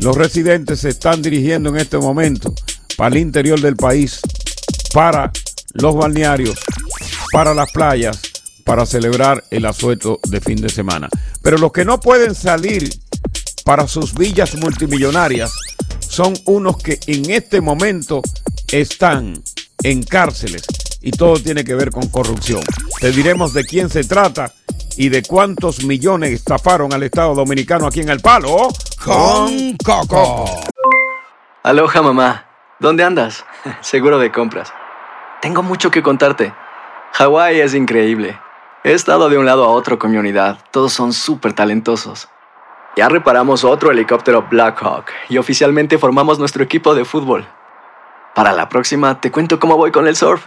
[0.00, 2.54] Los residentes se están dirigiendo en este momento
[2.96, 4.20] para el interior del país,
[4.92, 5.32] para
[5.72, 6.58] los balnearios,
[7.32, 8.20] para las playas,
[8.64, 11.08] para celebrar el asueto de fin de semana.
[11.42, 12.88] Pero los que no pueden salir
[13.64, 15.52] para sus villas multimillonarias
[16.00, 18.22] son unos que en este momento
[18.68, 19.42] están
[19.82, 20.62] en cárceles
[21.04, 22.62] y todo tiene que ver con corrupción.
[22.98, 24.50] Te diremos de quién se trata
[24.96, 28.68] y de cuántos millones estafaron al Estado Dominicano aquí en El Palo
[29.04, 30.46] con Coco.
[31.62, 32.46] Aloha mamá,
[32.80, 33.44] ¿dónde andas?
[33.82, 34.72] Seguro de compras.
[35.42, 36.54] Tengo mucho que contarte.
[37.12, 38.40] Hawái es increíble.
[38.82, 40.58] He estado de un lado a otro con mi unidad.
[40.70, 42.28] Todos son súper talentosos.
[42.96, 47.46] Ya reparamos otro helicóptero Blackhawk y oficialmente formamos nuestro equipo de fútbol.
[48.34, 50.46] Para la próxima te cuento cómo voy con el surf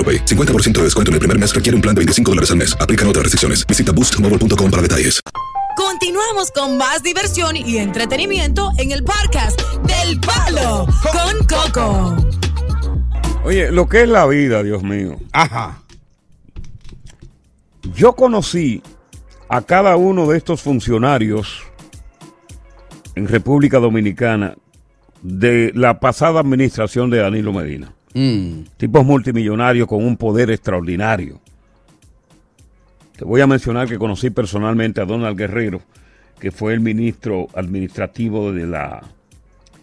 [0.01, 0.25] AroPay.
[0.25, 2.75] 50% de descuento en el primer mes requiere un plan de 25 dólares al mes.
[2.79, 3.65] Aplican otras restricciones.
[3.67, 5.21] Visita boostmobile.com para detalles.
[5.75, 12.15] Continuamos con más diversión y entretenimiento en el podcast del Palo con Coco.
[13.43, 15.17] Oye, lo que es la vida, Dios mío.
[15.31, 15.81] Ajá.
[17.95, 18.83] Yo conocí
[19.49, 21.63] a cada uno de estos funcionarios
[23.15, 24.55] en República Dominicana
[25.21, 27.93] de la pasada administración de Danilo Medina.
[28.13, 28.61] Mm.
[28.77, 31.39] Tipos multimillonarios con un poder extraordinario.
[33.17, 35.81] Te voy a mencionar que conocí personalmente a Donald Guerrero,
[36.39, 39.03] que fue el ministro administrativo de la,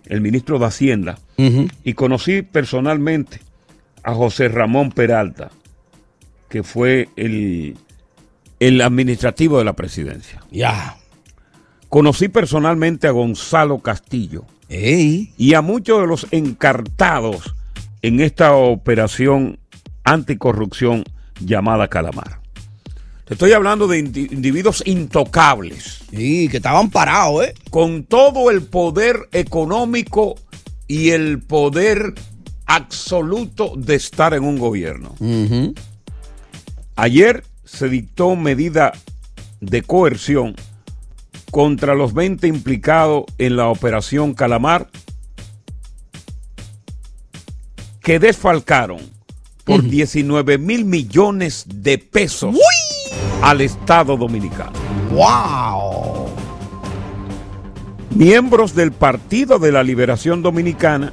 [0.06, 1.18] el ministro de Hacienda,
[1.84, 3.40] y conocí personalmente
[4.02, 5.50] a José Ramón Peralta,
[6.48, 7.76] que fue el,
[8.58, 10.42] el administrativo de la presidencia.
[10.50, 10.96] Ya.
[11.88, 17.54] Conocí personalmente a Gonzalo Castillo y a muchos de los encartados
[18.02, 19.58] en esta operación
[20.04, 21.04] anticorrupción
[21.40, 22.40] llamada Calamar.
[23.24, 26.00] Te estoy hablando de indi- individuos intocables.
[26.10, 27.54] Sí, que estaban parados, ¿eh?
[27.70, 30.36] Con todo el poder económico
[30.86, 32.14] y el poder
[32.66, 35.14] absoluto de estar en un gobierno.
[36.96, 38.92] Ayer se dictó medida
[39.60, 40.54] de coerción
[41.50, 44.88] contra los 20 implicados en la operación Calamar
[48.08, 49.00] que desfalcaron
[49.64, 52.56] por 19 mil millones de pesos
[53.42, 54.72] al Estado Dominicano.
[55.10, 56.28] ¡Wow!
[58.14, 61.12] Miembros del Partido de la Liberación Dominicana,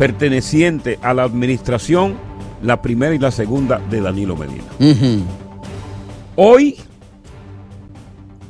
[0.00, 2.16] perteneciente a la administración,
[2.60, 4.64] la primera y la segunda de Danilo Medina.
[6.34, 6.74] Hoy,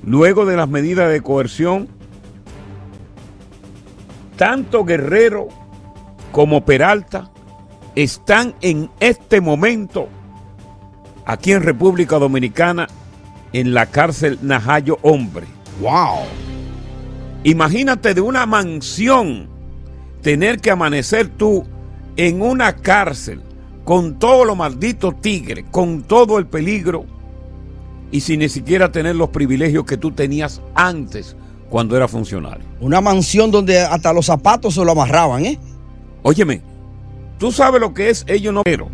[0.03, 1.89] luego de las medidas de coerción,
[4.39, 5.58] tanto Guerrero
[6.33, 7.31] como Peralta
[7.95, 10.09] están en este momento
[11.27, 12.89] aquí en República Dominicana
[13.53, 15.47] en la cárcel Najayo Hombre.
[15.81, 16.25] ¡Wow!
[17.45, 19.49] Imagínate de una mansión
[20.23, 21.65] tener que amanecer tú
[22.17, 23.43] en una cárcel
[23.85, 27.07] con todos los malditos tigres, con todo el peligro
[28.11, 31.37] y sin ni siquiera tener los privilegios que tú tenías antes
[31.71, 32.65] cuando era funcionario.
[32.81, 35.59] Una mansión donde hasta los zapatos se lo amarraban, ¿eh?
[36.23, 36.61] Óyeme,
[37.39, 38.89] tú sabes lo que es ello no pero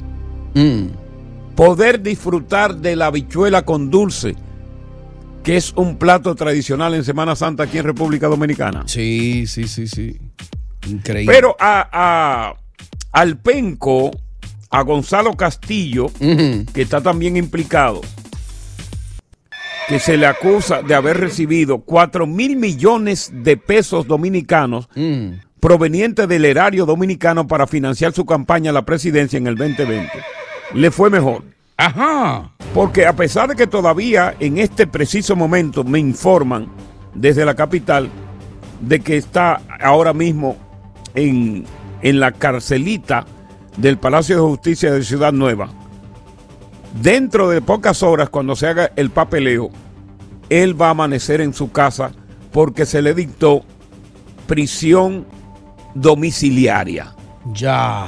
[1.57, 4.35] poder disfrutar de la habichuela con dulce,
[5.43, 8.83] que es un plato tradicional en Semana Santa aquí en República Dominicana.
[8.87, 10.19] Sí, sí, sí, sí.
[10.89, 11.33] Increíble.
[11.35, 12.55] Pero a, a-
[13.13, 14.11] al penco,
[14.71, 18.01] a Gonzalo Castillo, que está también implicado,
[19.89, 24.89] que se le acusa de haber recibido 4 mil millones de pesos dominicanos
[25.65, 30.11] provenientes del erario dominicano para financiar su campaña a la presidencia en el 2020.
[30.75, 31.43] Le fue mejor.
[31.79, 32.53] Ajá.
[32.75, 36.69] Porque a pesar de que todavía en este preciso momento me informan
[37.15, 38.11] desde la capital
[38.83, 40.59] de que está ahora mismo
[41.15, 41.65] en,
[42.03, 43.25] en la carcelita
[43.79, 45.71] del Palacio de Justicia de Ciudad Nueva,
[47.01, 49.71] dentro de pocas horas, cuando se haga el papeleo,
[50.51, 52.13] él va a amanecer en su casa
[52.53, 53.65] porque se le dictó
[54.47, 55.25] prisión
[55.95, 57.15] domiciliaria.
[57.53, 58.07] Ya.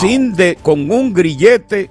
[0.00, 1.90] Sin de, con un grillete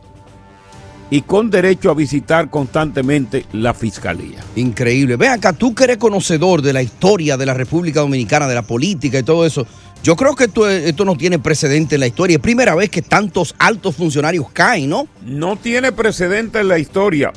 [1.09, 4.39] y con derecho a visitar constantemente la fiscalía.
[4.55, 5.17] Increíble.
[5.17, 8.61] Ve acá, tú que eres conocedor de la historia de la República Dominicana, de la
[8.61, 9.67] política y todo eso.
[10.03, 12.37] Yo creo que esto, esto no tiene precedente en la historia.
[12.37, 15.07] Es primera vez que tantos altos funcionarios caen, ¿no?
[15.23, 17.33] No tiene precedente en la historia,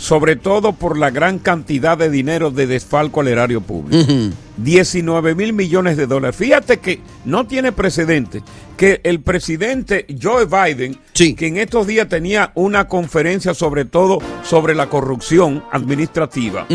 [0.00, 4.34] sobre todo por la gran cantidad de dinero de desfalco al erario público.
[4.56, 6.36] 19 mil millones de dólares.
[6.36, 8.42] Fíjate que no tiene precedente
[8.78, 14.74] que el presidente Joe Biden, que en estos días tenía una conferencia sobre todo sobre
[14.74, 16.66] la corrupción administrativa,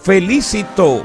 [0.00, 1.04] felicitó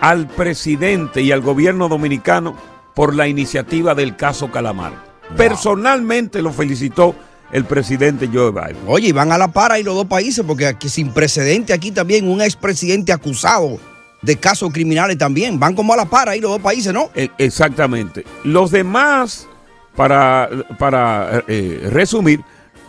[0.00, 2.56] al presidente y al gobierno dominicano
[2.94, 5.04] por la iniciativa del caso Calamar.
[5.36, 7.14] Personalmente lo felicitó
[7.52, 8.76] el presidente Joe Biden.
[8.86, 11.90] Oye, y van a la par ahí los dos países, porque aquí sin precedente aquí
[11.90, 13.78] también un expresidente acusado
[14.22, 15.60] de casos criminales también.
[15.60, 17.10] Van como a la par ahí los dos países, ¿no?
[17.14, 18.24] E- Exactamente.
[18.42, 19.46] Los demás,
[19.94, 22.40] para, para eh, resumir,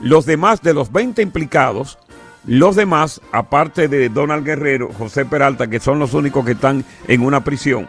[0.02, 1.98] los demás de los 20 implicados,
[2.48, 7.22] los demás, aparte de Donald Guerrero, José Peralta, que son los únicos que están en
[7.22, 7.88] una prisión,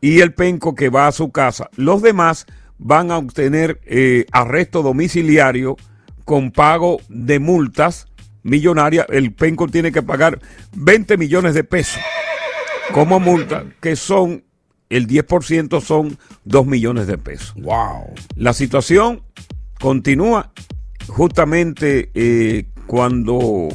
[0.00, 2.46] y el penco que va a su casa, los demás
[2.78, 5.76] van a obtener eh, arresto domiciliario
[6.24, 8.06] con pago de multas
[8.42, 9.06] millonarias.
[9.08, 10.38] El penco tiene que pagar
[10.74, 12.00] 20 millones de pesos
[12.92, 14.44] como multa, que son
[14.88, 17.54] el 10% son 2 millones de pesos.
[17.56, 18.14] Wow.
[18.36, 19.22] La situación
[19.78, 20.52] continúa
[21.08, 23.68] justamente eh, cuando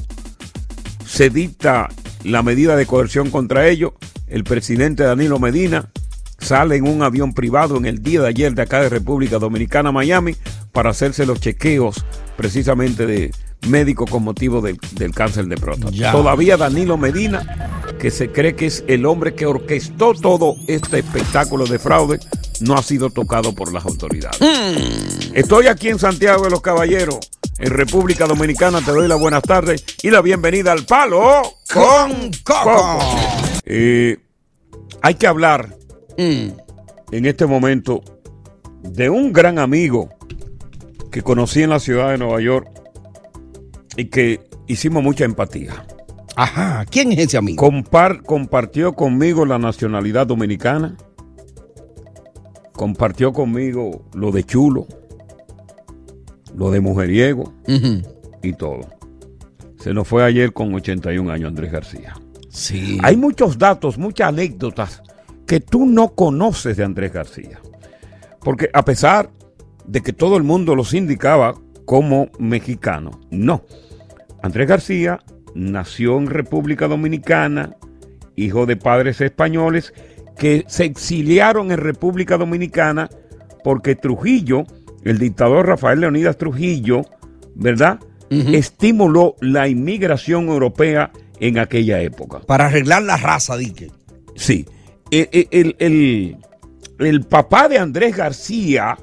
[1.06, 1.90] se dicta
[2.24, 3.94] la medida de coerción contra ellos.
[4.28, 5.92] El presidente Danilo Medina
[6.44, 9.92] sale en un avión privado en el día de ayer de acá de República Dominicana,
[9.92, 10.36] Miami,
[10.72, 13.32] para hacerse los chequeos precisamente de
[13.68, 15.92] médico con motivo del, del cáncer de próstata.
[15.92, 16.12] Ya.
[16.12, 21.66] Todavía Danilo Medina, que se cree que es el hombre que orquestó todo este espectáculo
[21.66, 22.20] de fraude,
[22.62, 24.40] no ha sido tocado por las autoridades.
[25.34, 27.20] Estoy aquí en Santiago de los Caballeros,
[27.58, 28.82] en República Dominicana.
[28.82, 31.42] Te doy la buenas tardes y la bienvenida al Palo
[31.74, 33.00] con Coco.
[33.66, 34.18] Eh,
[35.02, 35.76] hay que hablar
[36.18, 38.02] en este momento
[38.82, 40.10] de un gran amigo
[41.12, 42.68] que conocí en la ciudad de Nueva York
[43.98, 45.86] y que hicimos mucha empatía.
[46.36, 47.64] Ajá, ¿quién es ese amigo?
[47.64, 50.98] Compar- compartió conmigo la nacionalidad dominicana,
[52.74, 54.88] compartió conmigo lo de chulo,
[56.56, 57.54] lo de mujeriego
[58.42, 58.82] y todo.
[59.78, 62.14] Se nos fue ayer con 81 años Andrés García.
[62.50, 62.98] Sí.
[63.04, 65.04] Hay muchos datos, muchas anécdotas
[65.54, 67.62] que tú no conoces de Andrés García.
[68.40, 69.30] Porque a pesar
[69.86, 71.54] de que todo el mundo los indicaba
[71.86, 73.64] como mexicano, no.
[74.42, 75.20] Andrés García
[75.54, 77.76] nació en República Dominicana,
[78.36, 79.94] hijo de padres españoles
[80.40, 83.12] que se exiliaron en República Dominicana
[83.64, 84.64] porque Trujillo,
[85.04, 87.04] el dictador Rafael Leonidas Trujillo,
[87.54, 88.00] ¿verdad?
[88.32, 92.40] Estimuló la inmigración europea en aquella época.
[92.40, 93.92] Para arreglar la raza, Dique.
[94.36, 94.66] Sí.
[95.22, 96.38] El, el- el-
[97.00, 98.98] el papá de Andrés García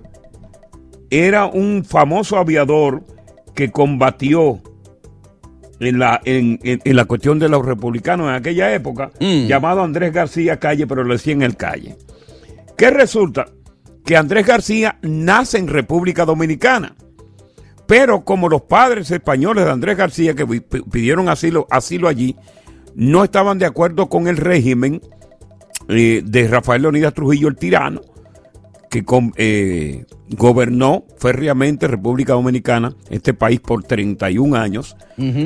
[1.10, 3.02] era un famoso aviador
[3.54, 4.60] que combatió
[5.80, 9.10] en la, en, en- en la cuestión de los republicanos en aquella época,
[9.48, 11.96] llamado Andrés García Calle, pero le decían el Calle.
[12.76, 13.46] ¿Qué resulta?
[14.04, 16.94] Que Andrés García nace en República Dominicana.
[17.86, 22.36] Pero como los padres españoles de Andrés García que pi- pidieron asilo, asilo allí,
[22.94, 25.00] no estaban de acuerdo con el régimen
[25.90, 28.00] eh, de Rafael Leonidas Trujillo el tirano,
[28.90, 34.96] que con- eh, gobernó férreamente República Dominicana, este país por 31 años,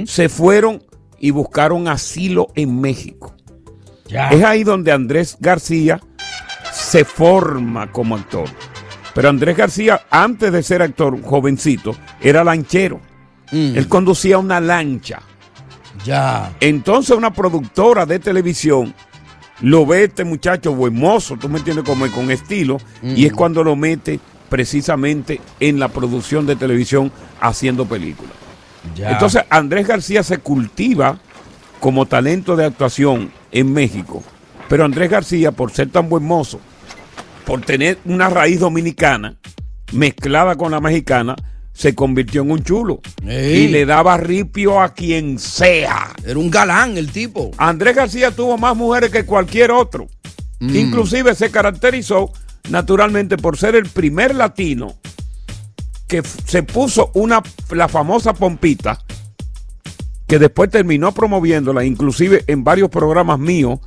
[0.06, 0.82] se fueron
[1.18, 3.34] y buscaron asilo en México.
[4.30, 6.00] Es ahí donde Andrés García
[6.72, 8.48] se forma como actor.
[9.14, 13.00] Pero Andrés García, antes de ser actor, jovencito, era lanchero.
[13.50, 15.20] Él conducía una lancha.
[16.04, 16.52] Ya.
[16.60, 18.92] Entonces una productora de televisión
[19.60, 23.62] lo ve este muchacho buen mozo, tú me entiendes, como con estilo, y es cuando
[23.62, 28.32] lo mete precisamente en la producción de televisión haciendo películas.
[28.94, 29.12] Ya.
[29.12, 31.18] Entonces Andrés García se cultiva
[31.80, 34.22] como talento de actuación en México,
[34.68, 36.60] pero Andrés García, por ser tan buen mozo,
[37.44, 39.36] por tener una raíz dominicana
[39.92, 41.36] mezclada con la mexicana,
[41.74, 43.00] se convirtió en un chulo.
[43.26, 43.64] Ey.
[43.64, 46.14] Y le daba ripio a quien sea.
[46.24, 47.50] Era un galán el tipo.
[47.58, 50.06] Andrés García tuvo más mujeres que cualquier otro.
[50.60, 50.74] Mm.
[50.74, 52.32] Inclusive se caracterizó
[52.70, 54.94] naturalmente por ser el primer latino
[56.06, 59.02] que se puso una, la famosa pompita,
[60.26, 63.80] que después terminó promoviéndola, inclusive en varios programas míos,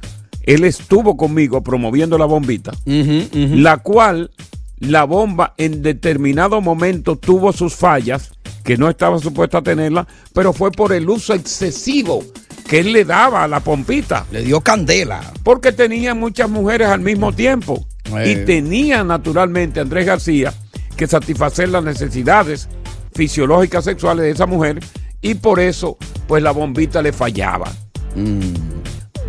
[0.43, 4.31] él estuvo conmigo promoviendo la bombita, la cual
[4.79, 8.31] la bomba en determinado momento tuvo sus fallas,
[8.63, 12.23] que no estaba supuesta a tenerla, pero fue por el uso excesivo
[12.67, 14.25] que él le daba a la pompita.
[14.31, 15.21] Le dio candela.
[15.43, 17.87] Porque tenía muchas mujeres al mismo tiempo.
[18.17, 18.31] Eh.
[18.31, 20.53] Y tenía naturalmente Andrés García
[20.95, 22.67] que satisfacer las necesidades
[23.13, 24.79] fisiológicas sexuales de esa mujer
[25.21, 25.97] y por eso
[26.27, 27.71] pues la bombita le fallaba.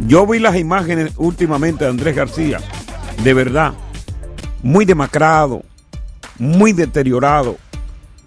[0.06, 2.60] Yo vi las imágenes últimamente de Andrés García,
[3.22, 3.74] de verdad,
[4.62, 5.62] muy demacrado,
[6.38, 7.56] muy deteriorado,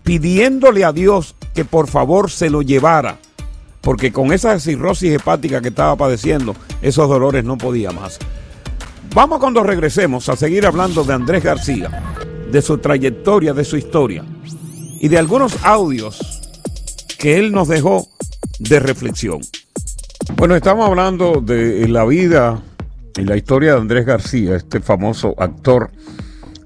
[0.03, 3.17] pidiéndole a Dios que por favor se lo llevara,
[3.81, 8.19] porque con esa cirrosis hepática que estaba padeciendo, esos dolores no podía más.
[9.13, 12.15] Vamos cuando regresemos a seguir hablando de Andrés García,
[12.49, 14.23] de su trayectoria, de su historia
[14.99, 16.41] y de algunos audios
[17.17, 18.07] que él nos dejó
[18.59, 19.41] de reflexión.
[20.37, 22.61] Bueno, estamos hablando de la vida
[23.17, 25.91] y la historia de Andrés García, este famoso actor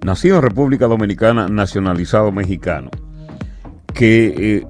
[0.04, 2.92] nacido en República Dominicana, nacionalizado mexicano,
[3.94, 4.68] que eh,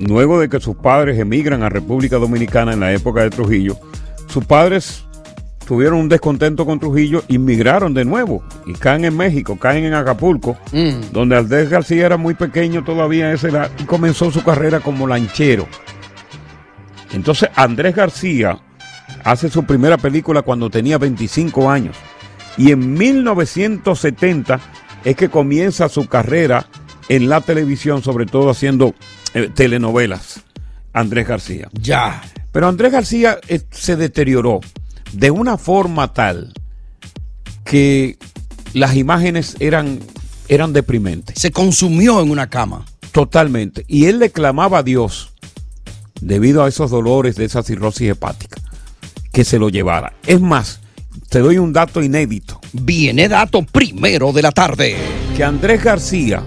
[0.00, 3.78] luego de que sus padres emigran a República Dominicana en la época de Trujillo,
[4.26, 5.06] sus padres
[5.66, 10.56] tuvieron un descontento con Trujillo, inmigraron de nuevo y caen en México, caen en Acapulco,
[11.12, 15.06] donde Andrés García era muy pequeño todavía a esa edad y comenzó su carrera como
[15.06, 15.66] lanchero.
[17.12, 18.58] Entonces Andrés García
[19.24, 21.96] hace su primera película cuando tenía 25 años
[22.56, 24.60] y en 1970
[25.04, 26.66] es que comienza su carrera
[27.08, 28.94] en la televisión, sobre todo haciendo
[29.34, 30.42] eh, telenovelas.
[30.92, 31.68] Andrés García.
[31.72, 32.22] Ya.
[32.52, 34.60] Pero Andrés García eh, se deterioró
[35.12, 36.52] de una forma tal
[37.64, 38.18] que
[38.72, 40.00] las imágenes eran,
[40.48, 41.38] eran deprimentes.
[41.38, 42.84] Se consumió en una cama.
[43.12, 43.84] Totalmente.
[43.86, 45.32] Y él le clamaba a Dios,
[46.20, 48.60] debido a esos dolores de esa cirrosis hepática,
[49.32, 50.14] que se lo llevara.
[50.26, 50.80] Es más,
[51.28, 52.60] te doy un dato inédito.
[52.72, 54.96] Viene dato primero de la tarde.
[55.36, 56.42] Que Andrés García,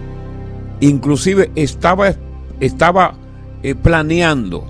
[0.79, 2.13] inclusive, estaba,
[2.59, 3.15] estaba
[3.63, 4.65] eh, planeando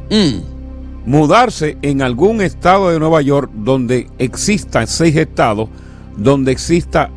[1.05, 5.69] mudarse en algún estado de Nueva York donde existan seis estados,
[6.17, 7.09] donde exista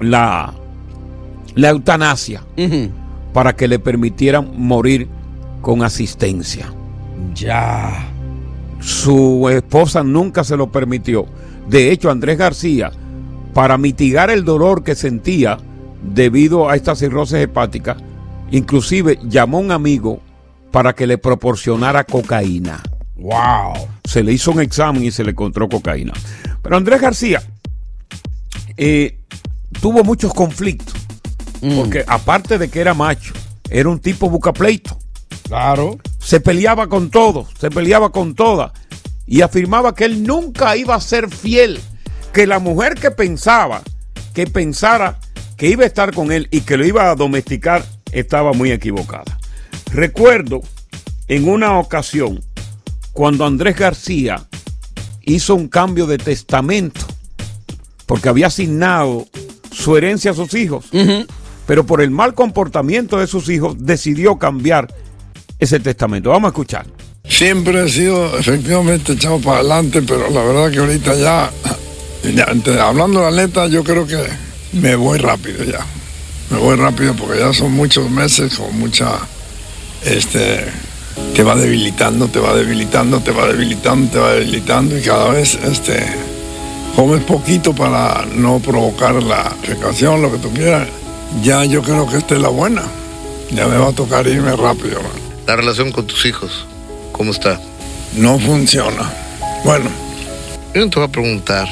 [0.00, 0.52] la,
[1.54, 2.42] la eutanasia,
[3.32, 5.08] para que le permitieran morir
[5.60, 6.72] con asistencia.
[7.34, 8.11] Ya.
[8.82, 11.26] Su esposa nunca se lo permitió.
[11.68, 12.90] De hecho, Andrés García,
[13.54, 15.58] para mitigar el dolor que sentía
[16.02, 17.96] debido a esta cirrosis hepática,
[18.50, 20.20] inclusive llamó a un amigo
[20.72, 22.82] para que le proporcionara cocaína.
[23.16, 23.88] ¡Wow!
[24.04, 26.12] Se le hizo un examen y se le encontró cocaína.
[26.60, 27.42] Pero Andrés García
[28.76, 29.18] eh,
[29.80, 30.94] tuvo muchos conflictos.
[31.76, 33.32] Porque aparte de que era macho,
[33.70, 34.98] era un tipo bucapleito.
[35.44, 35.98] Claro.
[36.22, 38.72] Se peleaba con todos, se peleaba con todas.
[39.26, 41.80] Y afirmaba que él nunca iba a ser fiel.
[42.32, 43.82] Que la mujer que pensaba,
[44.34, 45.18] que pensara
[45.56, 49.38] que iba a estar con él y que lo iba a domesticar, estaba muy equivocada.
[49.92, 50.62] Recuerdo
[51.28, 52.42] en una ocasión
[53.12, 54.46] cuando Andrés García
[55.22, 57.00] hizo un cambio de testamento
[58.06, 59.26] porque había asignado
[59.70, 60.86] su herencia a sus hijos,
[61.66, 64.92] pero por el mal comportamiento de sus hijos decidió cambiar
[65.62, 66.30] ese testamento.
[66.30, 66.86] Vamos a escuchar.
[67.28, 71.50] Siempre he sido efectivamente echado para adelante, pero la verdad que ahorita ya,
[72.34, 74.18] ya, ante- hablando la neta, yo creo que
[74.72, 75.86] me voy rápido ya.
[76.50, 79.12] Me voy rápido porque ya son muchos meses con mucha,
[80.04, 80.64] este,
[81.34, 85.54] te va debilitando, te va debilitando, te va debilitando, te va debilitando y cada vez,
[85.64, 86.04] este,
[86.96, 90.88] comes poquito para no provocar la fecación, lo que tú quieras.
[91.42, 92.82] Ya yo creo que esta es la buena.
[93.52, 95.00] Ya me va a tocar irme rápido.
[95.00, 95.31] man.
[95.46, 96.66] La relación con tus hijos,
[97.12, 97.60] ¿cómo está?
[98.16, 99.12] No funciona.
[99.64, 99.90] Bueno.
[100.74, 101.68] Yo no te voy a preguntar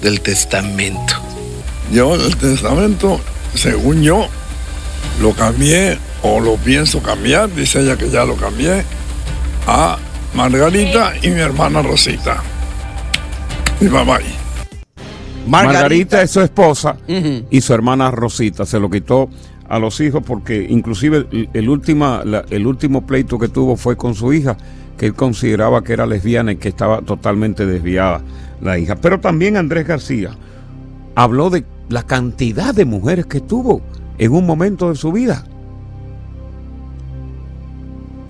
[0.00, 1.14] del testamento.
[1.92, 3.20] Yo el testamento,
[3.54, 4.28] según yo,
[5.20, 8.84] lo cambié o lo pienso cambiar, dice ella que ya lo cambié,
[9.66, 9.98] a
[10.34, 12.42] Margarita y mi hermana Rosita.
[13.80, 14.42] Y bye bye.
[15.46, 16.96] Margarita, es su esposa
[17.50, 19.28] y su hermana Rosita se lo quitó
[19.68, 21.68] a los hijos porque inclusive el, el
[22.66, 24.56] último pleito que tuvo fue con su hija,
[24.96, 28.22] que él consideraba que era lesbiana y que estaba totalmente desviada
[28.60, 28.96] la hija.
[28.96, 30.30] Pero también Andrés García
[31.14, 33.82] habló de la cantidad de mujeres que tuvo
[34.18, 35.44] en un momento de su vida.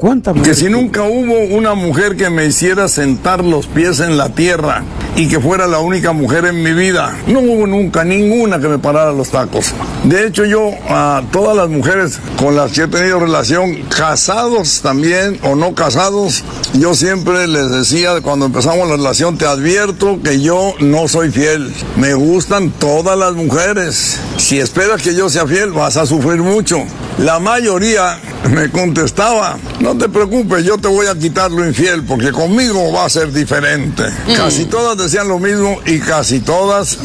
[0.03, 0.59] ¿Cuántas Que mujeres?
[0.59, 4.83] si nunca hubo una mujer que me hiciera sentar los pies en la tierra
[5.15, 8.81] y que fuera la única mujer en mi vida, no hubo nunca ninguna que me
[8.81, 9.73] parara los tacos.
[10.03, 15.39] De hecho, yo a todas las mujeres con las que he tenido relación, casados también
[15.45, 16.43] o no casados,
[16.73, 21.73] yo siempre les decía cuando empezamos la relación, te advierto que yo no soy fiel.
[21.97, 24.19] Me gustan todas las mujeres.
[24.37, 26.83] Si esperas que yo sea fiel, vas a sufrir mucho.
[27.19, 28.19] La mayoría
[28.51, 33.05] me contestaba, no te preocupes, yo te voy a quitar lo infiel porque conmigo va
[33.05, 34.05] a ser diferente.
[34.37, 36.99] Casi todas decían lo mismo y casi todas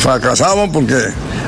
[0.00, 0.96] fracasaban porque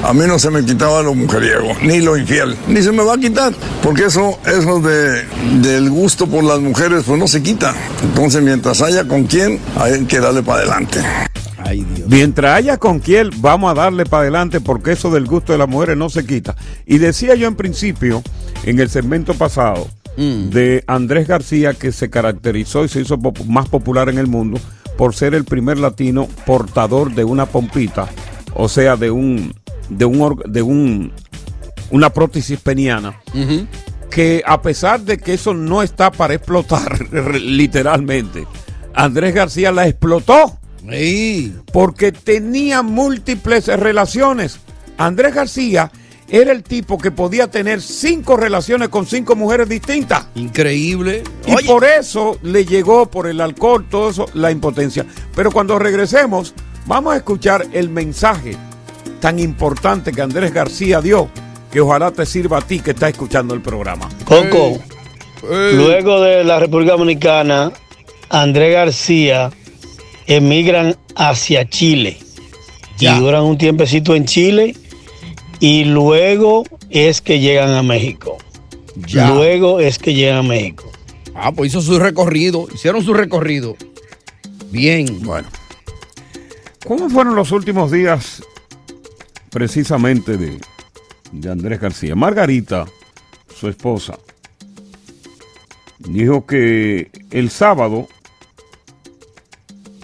[0.02, 3.14] a mí no se me quitaba lo mujeriego, ni lo infiel, ni se me va
[3.14, 5.24] a quitar, porque eso, eso de,
[5.60, 7.74] del gusto por las mujeres, pues no se quita.
[8.02, 11.00] Entonces, mientras haya con quién, hay que darle para adelante.
[12.08, 15.68] Mientras haya con quién, vamos a darle para adelante porque eso del gusto de las
[15.68, 16.54] mujeres no se quita.
[16.86, 18.22] Y decía yo en principio,
[18.64, 23.68] en el segmento pasado, de Andrés García, que se caracterizó y se hizo pop- más
[23.68, 24.58] popular en el mundo
[24.96, 28.08] por ser el primer latino portador de una pompita,
[28.54, 29.54] o sea, de un,
[29.90, 31.12] de un, de un,
[31.90, 33.20] una prótesis peniana
[34.10, 36.98] que a pesar de que eso no está para explotar
[37.40, 38.46] literalmente,
[38.94, 40.58] Andrés García la explotó.
[41.72, 44.60] Porque tenía múltiples relaciones.
[44.96, 45.90] Andrés García
[46.28, 50.26] era el tipo que podía tener cinco relaciones con cinco mujeres distintas.
[50.34, 51.22] Increíble.
[51.46, 55.06] Y por eso le llegó por el alcohol, todo eso, la impotencia.
[55.34, 56.54] Pero cuando regresemos,
[56.86, 58.56] vamos a escuchar el mensaje
[59.20, 61.28] tan importante que Andrés García dio,
[61.70, 64.08] que ojalá te sirva a ti que estás escuchando el programa.
[64.24, 64.78] Coco,
[65.42, 67.72] luego de la República Dominicana,
[68.30, 69.50] Andrés García
[70.26, 72.18] emigran hacia Chile
[72.98, 74.74] y duran un tiempecito en Chile
[75.60, 78.38] y luego es que llegan a México.
[79.06, 79.30] Ya.
[79.30, 80.90] Luego es que llegan a México.
[81.34, 83.76] Ah, pues hizo su recorrido, hicieron su recorrido.
[84.70, 85.22] Bien.
[85.22, 85.48] Bueno.
[86.86, 88.42] ¿Cómo fueron los últimos días
[89.50, 90.60] precisamente de,
[91.32, 92.14] de Andrés García?
[92.14, 92.86] Margarita,
[93.54, 94.18] su esposa,
[95.98, 98.08] dijo que el sábado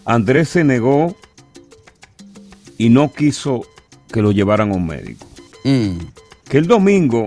[0.04, 1.16] Andrés se negó
[2.78, 3.62] y no quiso
[4.12, 5.26] que lo llevaran a un médico.
[5.62, 7.26] Que el domingo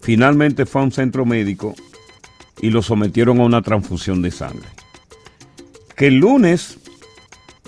[0.00, 1.74] finalmente fue a un centro médico
[2.60, 4.68] y lo sometieron a una transfusión de sangre.
[5.96, 6.78] Que el lunes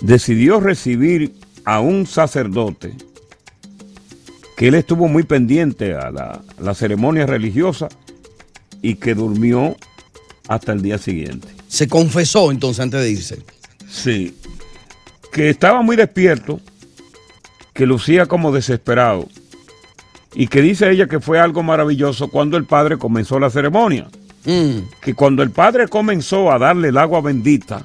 [0.01, 1.33] decidió recibir
[1.65, 2.93] a un sacerdote
[4.55, 7.89] que él estuvo muy pendiente a la, la ceremonia religiosa
[8.81, 9.75] y que durmió
[10.47, 11.47] hasta el día siguiente.
[11.67, 13.43] Se confesó entonces antes de irse.
[13.87, 14.35] Sí.
[15.31, 16.59] Que estaba muy despierto,
[17.77, 19.27] que lucía como desesperado
[20.33, 24.07] y que dice ella que fue algo maravilloso cuando el padre comenzó la ceremonia.
[24.43, 27.83] que cuando el padre comenzó a darle el agua bendita,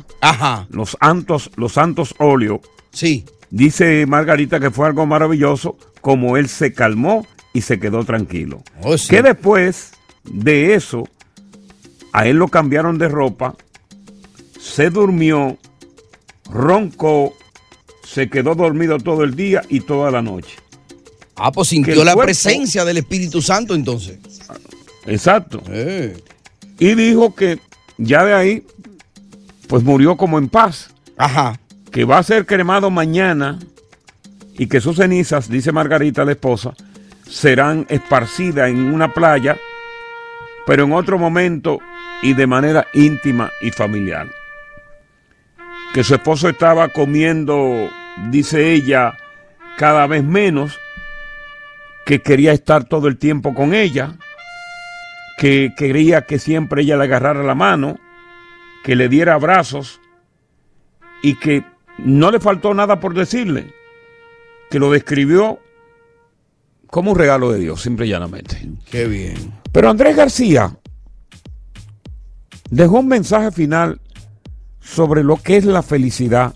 [0.70, 3.26] los santos, los santos óleos, sí.
[3.50, 8.62] dice Margarita que fue algo maravilloso, como él se calmó y se quedó tranquilo.
[8.82, 9.10] Oh, sí.
[9.10, 9.92] Que después
[10.24, 11.06] de eso,
[12.14, 13.56] a él lo cambiaron de ropa,
[14.58, 15.58] se durmió,
[16.50, 17.34] roncó,
[18.04, 20.56] se quedó dormido todo el día y toda la noche.
[21.36, 24.18] Ah, pues sintió la cuerpo- presencia del Espíritu Santo entonces.
[25.06, 25.62] Exacto.
[25.68, 26.16] Eh.
[26.78, 27.58] Y dijo que
[27.98, 28.66] ya de ahí,
[29.68, 30.90] pues murió como en paz.
[31.16, 31.58] Ajá.
[31.90, 33.58] Que va a ser cremado mañana
[34.58, 36.74] y que sus cenizas, dice Margarita, la esposa,
[37.28, 39.56] serán esparcidas en una playa,
[40.66, 41.78] pero en otro momento
[42.22, 44.28] y de manera íntima y familiar.
[45.94, 47.90] Que su esposo estaba comiendo,
[48.30, 49.16] dice ella,
[49.76, 50.78] cada vez menos,
[52.06, 54.16] que quería estar todo el tiempo con ella,
[55.38, 57.98] que quería que siempre ella le agarrara la mano,
[58.84, 60.00] que le diera abrazos
[61.22, 61.64] y que
[61.98, 63.72] no le faltó nada por decirle,
[64.70, 65.60] que lo describió
[66.88, 68.68] como un regalo de Dios, simple y llanamente.
[68.90, 69.34] Qué bien.
[69.72, 70.76] Pero Andrés García
[72.70, 73.98] dejó un mensaje final
[74.82, 76.52] sobre lo que es la felicidad.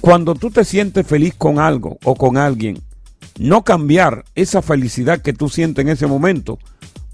[0.00, 2.82] Cuando tú te sientes feliz con algo o con alguien,
[3.38, 6.58] no cambiar esa felicidad que tú sientes en ese momento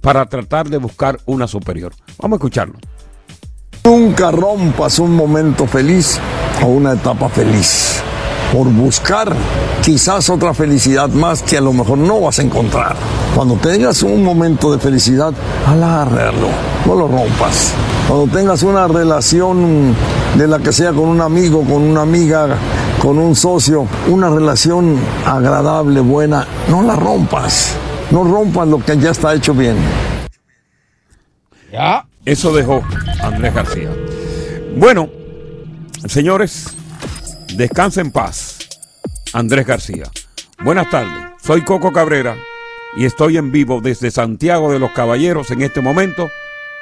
[0.00, 1.92] para tratar de buscar una superior.
[2.18, 2.78] Vamos a escucharlo.
[3.84, 6.20] Nunca rompas un momento feliz
[6.62, 8.02] o una etapa feliz
[8.52, 9.34] por buscar
[9.82, 12.96] quizás otra felicidad más que a lo mejor no vas a encontrar.
[13.34, 15.32] Cuando tengas un momento de felicidad,
[15.66, 16.48] alárralo,
[16.86, 17.74] no lo rompas.
[18.08, 19.94] Cuando tengas una relación
[20.38, 22.56] de la que sea con un amigo, con una amiga,
[23.02, 27.76] con un socio, una relación agradable, buena, no la rompas.
[28.10, 29.76] No rompas lo que ya está hecho bien.
[31.70, 32.06] Ya.
[32.24, 32.82] Eso dejó
[33.22, 33.90] Andrés García.
[34.74, 35.10] Bueno,
[36.06, 36.78] señores,
[37.56, 38.56] descansa en paz.
[39.34, 40.04] Andrés García.
[40.64, 41.12] Buenas tardes.
[41.42, 42.36] Soy Coco Cabrera
[42.96, 46.30] y estoy en vivo desde Santiago de los Caballeros en este momento,